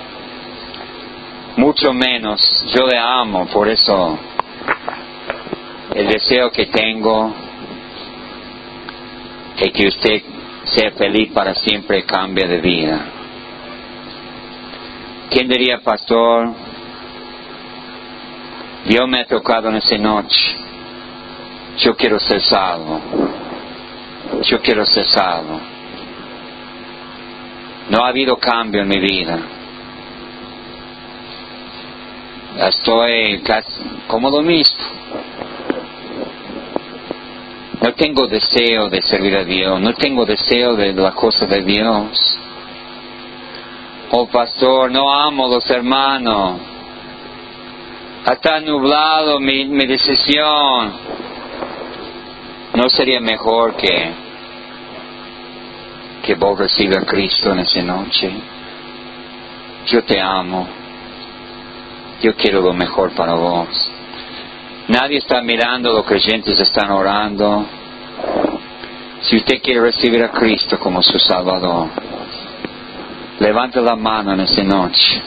mucho 1.57 1.93
menos. 1.93 2.41
Yo 2.75 2.87
le 2.87 2.97
amo, 2.97 3.47
por 3.47 3.69
eso 3.69 4.19
el 5.95 6.09
deseo 6.09 6.51
que 6.51 6.67
tengo 6.67 7.33
es 9.57 9.73
que 9.73 9.87
usted 9.87 10.23
sea 10.65 10.91
feliz 10.93 11.31
para 11.33 11.55
siempre 11.55 12.05
cambie 12.05 12.47
de 12.47 12.61
vida. 12.61 13.05
¿Quién 15.31 15.49
diría, 15.49 15.79
pastor? 15.79 16.53
Dios 18.87 19.09
me 19.09 19.21
ha 19.21 19.27
tocado 19.27 19.69
en 19.69 19.77
esa 19.77 19.97
noche. 19.97 20.57
Yo 21.79 21.97
quiero 21.97 22.19
ser 22.19 22.43
salvo. 22.43 23.01
Yo 24.43 24.61
quiero 24.61 24.85
ser 24.85 25.07
salvo. 25.07 25.61
No 27.91 28.05
ha 28.05 28.09
habido 28.09 28.37
cambio 28.37 28.83
en 28.83 28.89
mi 28.89 28.99
vida. 28.99 29.39
Estoy 32.59 33.41
casi 33.41 33.83
como 34.07 34.31
lo 34.31 34.43
mismo. 34.43 34.79
No 37.81 37.93
tengo 37.95 38.27
deseo 38.27 38.89
de 38.89 39.03
servir 39.03 39.37
a 39.37 39.45
Dios, 39.45 39.81
no 39.81 39.95
tengo 39.95 40.25
deseo 40.25 40.77
de 40.77 40.93
la 40.93 41.13
cosa 41.13 41.47
de 41.47 41.63
Dios. 41.63 42.39
Oh 44.11 44.27
pastor, 44.27 44.91
no 44.91 45.13
amo 45.13 45.47
a 45.47 45.49
los 45.49 45.69
hermanos. 45.71 46.61
Está 48.27 48.61
nublado 48.61 49.41
mi, 49.41 49.65
mi 49.67 49.87
decisión. 49.87 50.93
¿No 52.75 52.89
sería 52.89 53.21
mejor 53.21 53.77
que, 53.77 54.13
que 56.23 56.35
vos 56.35 56.59
recibas 56.59 56.99
a 56.99 57.07
Cristo 57.07 57.53
en 57.53 57.59
esa 57.61 57.83
noche? 57.83 58.31
Yo 59.87 60.03
te 60.05 60.21
amo. 60.21 60.67
Yo 62.23 62.35
quiero 62.35 62.61
lo 62.63 62.73
mejor 62.73 63.13
para 63.15 63.35
vos. 63.35 63.84
Nadie 64.89 65.19
está 65.19 65.41
mirando, 65.41 65.93
los 65.93 66.05
creyentes 66.05 66.59
están 66.61 66.91
orando. 66.91 67.67
Si 69.23 69.37
usted 69.37 69.63
quiere 69.63 69.81
recibir 69.81 70.23
a 70.23 70.31
Cristo 70.31 70.79
como 70.79 71.03
su 71.03 71.19
Salvador, 71.19 71.89
Levante 73.41 73.81
la 73.81 73.97
mano 73.97 74.33
en 74.33 74.41
esta 74.41 74.63
noche 74.63 75.23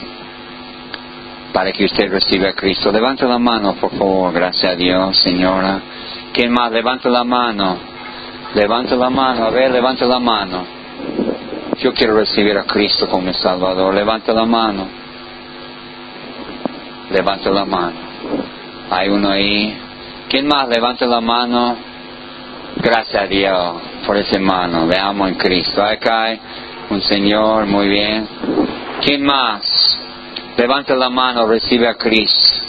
para 1.52 1.72
que 1.72 1.84
usted 1.84 2.10
reciba 2.10 2.50
a 2.50 2.52
Cristo. 2.52 2.90
Levante 2.90 3.26
la 3.26 3.38
mano, 3.38 3.74
por 3.74 3.90
favor. 3.90 4.32
Gracias 4.32 4.72
a 4.72 4.76
Dios, 4.76 5.16
señora. 5.18 5.80
¿Quién 6.32 6.50
más? 6.50 6.72
Levante 6.72 7.10
la 7.10 7.24
mano. 7.24 7.76
Levante 8.54 8.96
la 8.96 9.10
mano. 9.10 9.44
A 9.44 9.50
ver, 9.50 9.70
levante 9.70 10.06
la 10.06 10.18
mano. 10.18 10.64
Yo 11.78 11.92
quiero 11.92 12.14
recibir 12.14 12.56
a 12.56 12.64
Cristo 12.64 13.08
como 13.08 13.26
mi 13.26 13.34
Salvador. 13.34 13.94
Levante 13.94 14.32
la 14.32 14.44
mano. 14.44 14.88
Levante 17.10 17.50
la 17.50 17.64
mano. 17.64 17.96
Hay 18.90 19.08
uno 19.08 19.30
ahí. 19.30 19.76
¿Quién 20.28 20.46
más? 20.46 20.68
Levante 20.68 21.06
la 21.06 21.20
mano. 21.20 21.76
Gracias 22.76 23.22
a 23.22 23.26
Dios 23.26 23.76
por 24.06 24.16
esa 24.16 24.38
mano. 24.38 24.86
Le 24.86 24.98
amo 24.98 25.26
en 25.26 25.34
Cristo. 25.34 25.82
Acá 25.82 26.38
un 26.90 27.02
Señor, 27.02 27.66
muy 27.66 27.88
bien. 27.88 28.26
¿Quién 29.02 29.22
más? 29.22 29.98
Levanta 30.56 30.94
la 30.94 31.10
mano, 31.10 31.46
recibe 31.46 31.86
a 31.86 31.94
Cristo. 31.94 32.64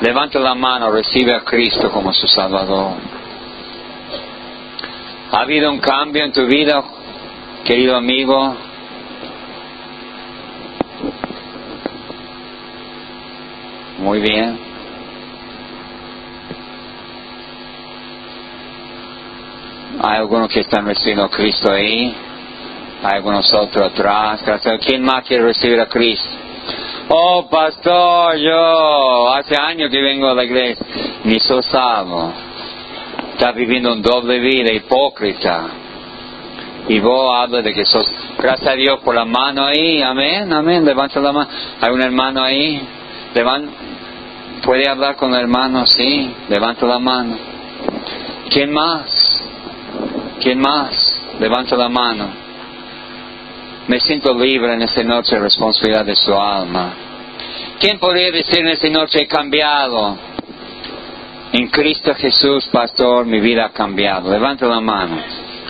Levanta 0.00 0.38
la 0.38 0.54
mano, 0.54 0.90
recibe 0.90 1.34
a 1.34 1.40
Cristo 1.40 1.90
como 1.90 2.12
su 2.12 2.26
Salvador. 2.26 2.92
¿Ha 5.30 5.40
habido 5.40 5.70
un 5.70 5.78
cambio 5.78 6.24
en 6.24 6.32
tu 6.32 6.46
vida, 6.46 6.82
querido 7.64 7.96
amigo? 7.96 8.56
Muy 13.98 14.20
bien. 14.20 14.58
Hay 20.00 20.18
algunos 20.18 20.48
que 20.48 20.60
están 20.60 20.86
recibiendo 20.86 21.24
a 21.24 21.30
Cristo 21.30 21.72
ahí. 21.72 22.14
Hay 23.02 23.16
algunos 23.16 23.52
otros 23.52 23.92
atrás. 23.92 24.44
¿Quién 24.86 25.02
más 25.02 25.24
quiere 25.24 25.44
recibir 25.44 25.80
a 25.80 25.86
Cristo? 25.86 26.28
Oh, 27.08 27.48
pastor, 27.50 28.36
yo 28.36 29.32
hace 29.32 29.56
años 29.60 29.90
que 29.90 30.00
vengo 30.00 30.28
a 30.28 30.34
la 30.34 30.44
iglesia. 30.44 30.86
Ni 31.24 31.40
soy 31.40 31.62
salvo. 31.62 32.32
Está 33.32 33.52
viviendo 33.52 33.92
un 33.92 34.02
doble 34.02 34.38
vida, 34.38 34.72
hipócrita. 34.72 35.66
Y 36.88 37.00
vos 37.00 37.34
hablas 37.34 37.64
de 37.64 37.74
que 37.74 37.84
sos, 37.84 38.10
gracias 38.38 38.68
a 38.68 38.74
Dios 38.74 39.00
por 39.00 39.14
la 39.14 39.24
mano 39.24 39.64
ahí, 39.64 40.00
amén, 40.00 40.50
amén, 40.52 40.84
levanta 40.84 41.20
la 41.20 41.32
mano. 41.32 41.50
Hay 41.80 41.90
un 41.92 42.00
hermano 42.00 42.42
ahí, 42.42 42.80
levanta, 43.34 43.70
puede 44.58 44.88
hablar 44.88 45.16
con 45.16 45.32
el 45.32 45.40
hermano, 45.40 45.86
sí, 45.86 46.34
levanta 46.48 46.86
la 46.86 46.98
mano. 46.98 47.36
¿Quién 48.50 48.72
más? 48.72 49.44
¿Quién 50.40 50.60
más? 50.60 51.22
Levanta 51.40 51.76
la 51.76 51.88
mano. 51.88 52.28
Me 53.88 54.00
siento 54.00 54.34
libre 54.34 54.74
en 54.74 54.82
esta 54.82 55.02
noche 55.02 55.36
de 55.36 55.42
responsabilidad 55.42 56.04
de 56.04 56.14
su 56.14 56.34
alma. 56.34 56.92
¿Quién 57.80 57.98
podría 57.98 58.30
decir 58.30 58.58
en 58.58 58.68
esta 58.68 58.88
noche 58.88 59.22
he 59.22 59.26
cambiado? 59.26 60.18
En 61.52 61.68
Cristo 61.68 62.14
Jesús, 62.14 62.66
pastor, 62.66 63.24
mi 63.24 63.40
vida 63.40 63.66
ha 63.66 63.70
cambiado. 63.70 64.30
Levanta 64.30 64.66
la 64.66 64.80
mano. 64.80 65.16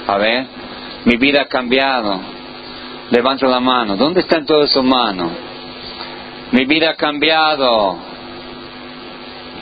A 0.06 0.16
ver, 0.18 0.46
mi 1.04 1.16
vida 1.16 1.42
ha 1.42 1.46
cambiado. 1.46 2.20
Levanta 3.10 3.46
la 3.46 3.60
mano. 3.60 3.96
¿Dónde 3.96 4.20
están 4.20 4.44
todas 4.44 4.70
sus 4.70 4.82
manos? 4.82 5.30
Mi 6.50 6.64
vida 6.64 6.90
ha 6.90 6.94
cambiado. 6.94 7.98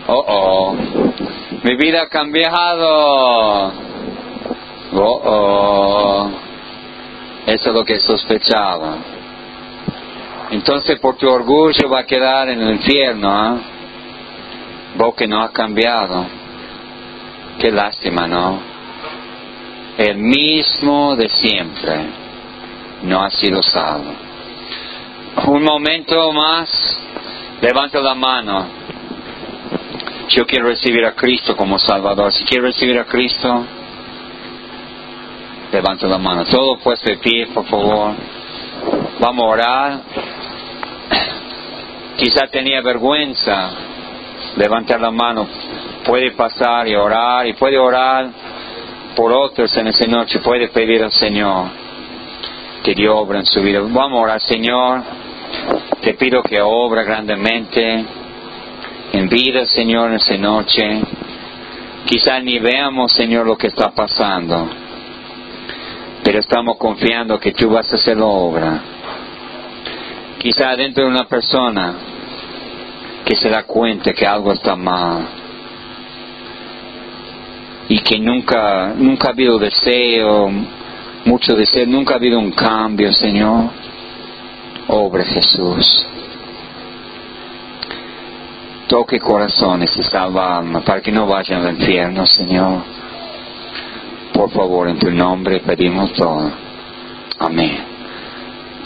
Oh, 0.09 0.25
oh. 0.29 0.77
Mi 1.63 1.75
vida 1.77 2.03
ha 2.03 2.09
cambiado. 2.09 3.73
Oh, 4.93 5.21
oh. 5.25 6.31
Eso 7.47 7.71
es 7.71 7.75
lo 7.75 7.85
que 7.85 7.99
sospechaba. 8.01 8.99
Entonces 10.51 10.99
por 11.01 11.17
tu 11.17 11.29
orgullo 11.29 11.89
va 11.89 12.01
a 12.01 12.07
quedar 12.07 12.49
en 12.49 12.63
el 12.63 12.71
infierno, 12.77 13.29
¿ah? 13.29 13.59
Vos 14.97 15.15
que 15.15 15.27
no 15.27 15.43
has 15.43 15.51
cambiado. 15.51 16.25
Qué 17.59 17.73
lástima, 17.73 18.27
¿no? 18.27 18.61
El 19.99 20.19
mismo 20.19 21.17
de 21.17 21.29
siempre 21.29 22.07
no 23.03 23.23
ha 23.23 23.31
sido 23.31 23.63
salvo. 23.63 24.13
Un 25.47 25.63
momento 25.63 26.33
más, 26.33 26.99
levanta 27.61 28.01
la 28.01 28.15
mano. 28.15 28.67
Yo 30.29 30.47
quiero 30.47 30.67
recibir 30.67 31.05
a 31.05 31.13
Cristo 31.13 31.57
como 31.57 31.79
Salvador. 31.79 32.33
Si 32.33 32.45
quiero 32.45 32.65
recibir 32.65 32.99
a 32.99 33.05
Cristo, 33.05 33.65
Levanta 35.73 36.07
la 36.07 36.19
mano. 36.19 36.45
Todo 36.45 36.79
puesto 36.79 37.11
de 37.11 37.17
pie, 37.19 37.49
por 37.49 37.67
favor. 37.67 38.15
Vamos 39.19 39.45
a 39.45 39.49
orar. 39.49 40.01
Quizá 42.17 42.47
tenía 42.47 42.81
vergüenza 42.81 43.71
levantar 44.57 45.01
la 45.01 45.11
mano. 45.11 45.47
Puede 46.05 46.31
pasar 46.33 46.87
y 46.87 46.95
orar 46.95 47.47
y 47.47 47.55
puede 47.55 47.79
orar 47.79 48.31
por 49.17 49.33
otros 49.33 49.77
en 49.77 49.89
esta 49.89 50.07
noche 50.07 50.39
puede 50.41 50.69
pedir 50.69 51.03
al 51.03 51.11
Señor 51.11 51.69
que 52.85 52.95
Dios 52.95 53.15
obra 53.17 53.41
en 53.41 53.47
su 53.47 53.61
vida. 53.61 53.81
Vamos 53.81 54.19
a 54.19 54.23
orar, 54.23 54.41
Señor. 54.41 55.03
Te 56.01 56.15
pido 56.15 56.43
que 56.43 56.61
obra 56.61 57.03
grandemente 57.03 58.05
en 59.17 59.29
vida, 59.29 59.65
Señor, 59.67 60.11
en 60.11 60.17
esta 60.17 60.37
noche. 60.37 61.01
Quizás 62.05 62.43
ni 62.45 62.59
veamos, 62.59 63.13
Señor, 63.13 63.47
lo 63.47 63.57
que 63.57 63.69
está 63.69 63.91
pasando, 63.91 64.69
pero 66.23 66.39
estamos 66.39 66.77
confiando 66.77 67.41
que 67.41 67.53
tú 67.53 67.71
vas 67.71 67.91
a 67.93 67.97
hacer 67.97 68.17
la 68.17 68.27
obra. 68.27 68.81
Quizás 70.39 70.77
dentro 70.77 71.05
de 71.05 71.11
una 71.11 71.25
persona 71.25 71.95
que 73.25 73.35
se 73.35 73.49
da 73.49 73.65
cuenta 73.65 74.13
que 74.13 74.25
algo 74.25 74.53
está 74.53 74.77
mal 74.77 75.27
y 77.89 77.99
que 78.01 78.19
nunca, 78.19 78.93
nunca 78.97 79.29
ha 79.29 79.33
habido 79.33 79.59
deseo, 79.59 80.51
mucho 81.25 81.57
deseo, 81.57 81.87
nunca 81.87 82.15
ha 82.15 82.17
habido 82.19 82.39
un 82.39 82.53
cambio, 82.53 83.13
Señor. 83.13 83.71
Obra 84.89 85.25
Jesús. 85.25 86.07
Toque 88.89 89.19
corazones 89.19 89.97
y 89.97 90.03
salva 90.05 90.59
alma 90.59 90.81
para 90.81 91.01
que 91.01 91.11
no 91.11 91.27
vayan 91.27 91.67
al 91.67 91.75
infierno, 91.75 92.25
Señor. 92.25 92.83
Por 94.33 94.51
favor, 94.51 94.89
en 94.89 94.99
tu 94.99 95.11
nombre 95.11 95.61
pedimos 95.61 96.13
todo. 96.13 96.53
Amén. 97.39 97.85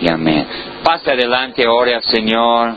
Y 0.00 0.08
amén. 0.08 0.46
Pasa 0.82 1.12
adelante, 1.12 1.66
ore 1.68 1.94
al 1.94 2.02
Señor. 2.02 2.74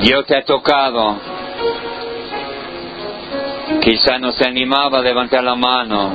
Dios 0.00 0.24
te 0.26 0.36
ha 0.36 0.44
tocado. 0.44 1.16
Quizá 3.80 4.18
no 4.18 4.32
se 4.32 4.46
animaba 4.46 4.98
a 4.98 5.02
levantar 5.02 5.44
la 5.44 5.54
mano, 5.54 6.12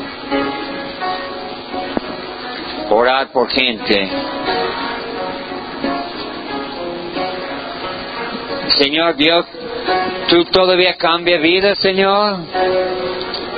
orar 2.89 3.27
por 3.27 3.49
gente. 3.49 4.09
Señor 8.77 9.15
Dios, 9.15 9.45
tú 10.29 10.45
todavía 10.45 10.95
cambias 10.95 11.41
vida, 11.41 11.75
Señor. 11.75 12.37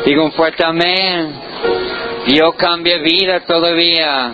Digo 0.05 0.23
un 0.23 0.31
fuerte 0.31 0.63
amén. 0.63 1.33
Dios 2.27 2.55
cambia 2.55 2.97
vida 2.97 3.39
todavía. 3.41 4.33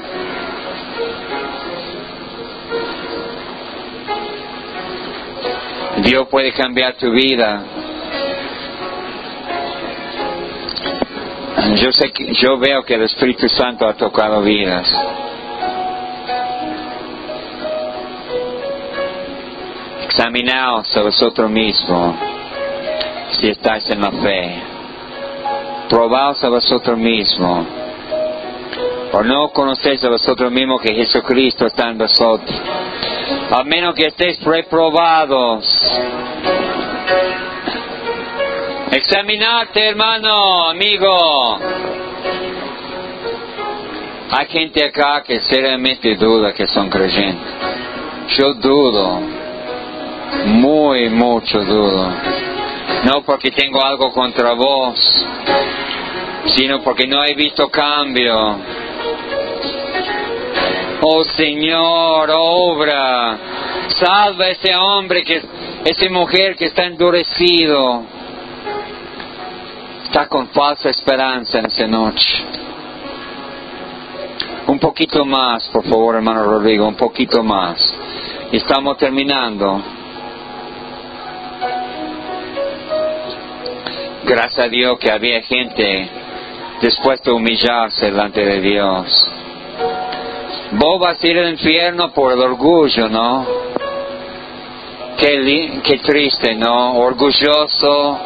Dios 5.98 6.28
puede 6.30 6.52
cambiar 6.54 6.96
tu 6.96 7.12
vida. 7.12 7.64
Yo 11.76 11.92
sé 11.92 12.12
que, 12.12 12.34
yo 12.34 12.58
veo 12.58 12.84
que 12.84 12.96
el 12.96 13.04
Espíritu 13.04 13.48
Santo 13.50 13.88
ha 13.88 13.94
tocado 13.94 14.42
vidas. 14.42 14.92
Examinaos 20.14 20.98
a 20.98 21.04
vosotros 21.04 21.50
mismos 21.50 22.18
si 23.32 23.48
estáis 23.48 23.90
en 23.90 24.02
la 24.02 24.12
fe. 24.12 24.62
Probaos 25.88 26.44
a 26.44 26.50
vosotros 26.50 26.98
mismos. 26.98 27.66
O 29.14 29.24
no 29.24 29.54
conocéis 29.54 30.04
a 30.04 30.10
vosotros 30.10 30.52
mismos 30.52 30.82
que 30.82 30.94
Jesucristo 30.94 31.66
está 31.66 31.88
en 31.88 31.98
vosotros. 31.98 32.62
A 33.52 33.64
menos 33.64 33.96
que 33.96 34.08
estéis 34.08 34.44
reprobados. 34.44 35.66
Examinarte, 38.92 39.88
hermano, 39.88 40.72
amigo. 40.72 41.58
Hay 44.30 44.46
gente 44.48 44.86
acá 44.86 45.24
que 45.24 45.40
seriamente 45.40 46.16
duda 46.16 46.52
que 46.52 46.68
son 46.68 46.90
creyentes. 46.90 47.54
Yo 48.38 48.54
dudo, 48.56 49.41
muy 50.46 51.10
mucho 51.10 51.60
dudo. 51.64 52.10
No 53.04 53.24
porque 53.24 53.52
tengo 53.52 53.84
algo 53.84 54.12
contra 54.12 54.54
vos, 54.54 55.00
sino 56.56 56.82
porque 56.82 57.08
no 57.08 57.24
he 57.24 57.34
visto 57.34 57.70
cambio. 57.70 58.58
Oh 61.02 61.24
Señor, 61.24 62.30
obra, 62.36 63.38
salva 63.90 64.46
a 64.46 64.50
ese 64.50 64.76
hombre, 64.76 65.24
que, 65.24 65.42
esa 65.86 66.10
mujer 66.12 66.56
que 66.56 66.66
está 66.66 66.84
endurecido, 66.84 68.04
está 70.04 70.28
con 70.28 70.50
falsa 70.50 70.90
esperanza 70.90 71.60
en 71.60 71.66
esa 71.66 71.88
noche. 71.88 72.46
Un 74.68 74.78
poquito 74.78 75.26
más, 75.26 75.68
por 75.70 75.84
favor, 75.84 76.16
hermano 76.16 76.44
Rodrigo, 76.44 76.88
un 76.88 76.96
poquito 76.96 77.44
más. 77.44 77.78
Estamos 78.52 78.98
terminando. 78.98 79.82
Gracias 84.24 84.60
a 84.60 84.68
Dios 84.70 85.00
que 85.00 85.12
había 85.12 85.42
gente 85.42 86.10
dispuesta 86.82 87.32
a 87.32 87.34
humillarse 87.34 88.06
delante 88.06 88.46
de 88.46 88.62
Dios. 88.62 89.32
Vos 90.72 91.00
vas 91.00 91.22
a 91.22 91.28
ir 91.28 91.38
al 91.40 91.50
infierno 91.50 92.14
por 92.14 92.32
el 92.32 92.40
orgullo, 92.40 93.10
¿no? 93.10 93.46
Qué, 95.18 95.82
qué 95.84 95.98
triste, 95.98 96.56
¿no? 96.56 97.00
Orgulloso 97.00 98.20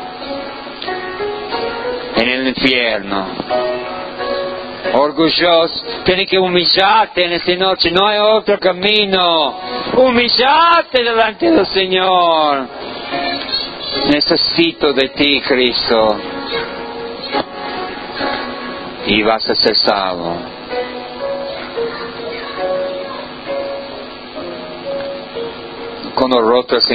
en 2.18 2.30
el 2.30 2.48
infierno. 2.50 3.28
Orgulloso, 4.94 5.84
tienes 6.04 6.30
que 6.30 6.38
humillarte 6.38 7.26
en 7.26 7.34
esta 7.34 7.56
noche, 7.56 7.92
no 7.92 8.06
hay 8.08 8.20
otro 8.20 8.60
camino. 8.60 9.60
Humillarte 9.98 11.04
delante 11.04 11.52
del 11.52 11.66
Señor. 11.66 12.68
Necesito 14.04 14.94
de 14.94 15.10
ti, 15.10 15.42
Cristo. 15.42 16.18
Y 19.08 19.24
vas 19.24 19.50
a 19.50 19.56
ser 19.56 19.76
salvo. 19.76 20.36
Con 26.14 26.32
los 26.32 26.42
rotos 26.42 26.90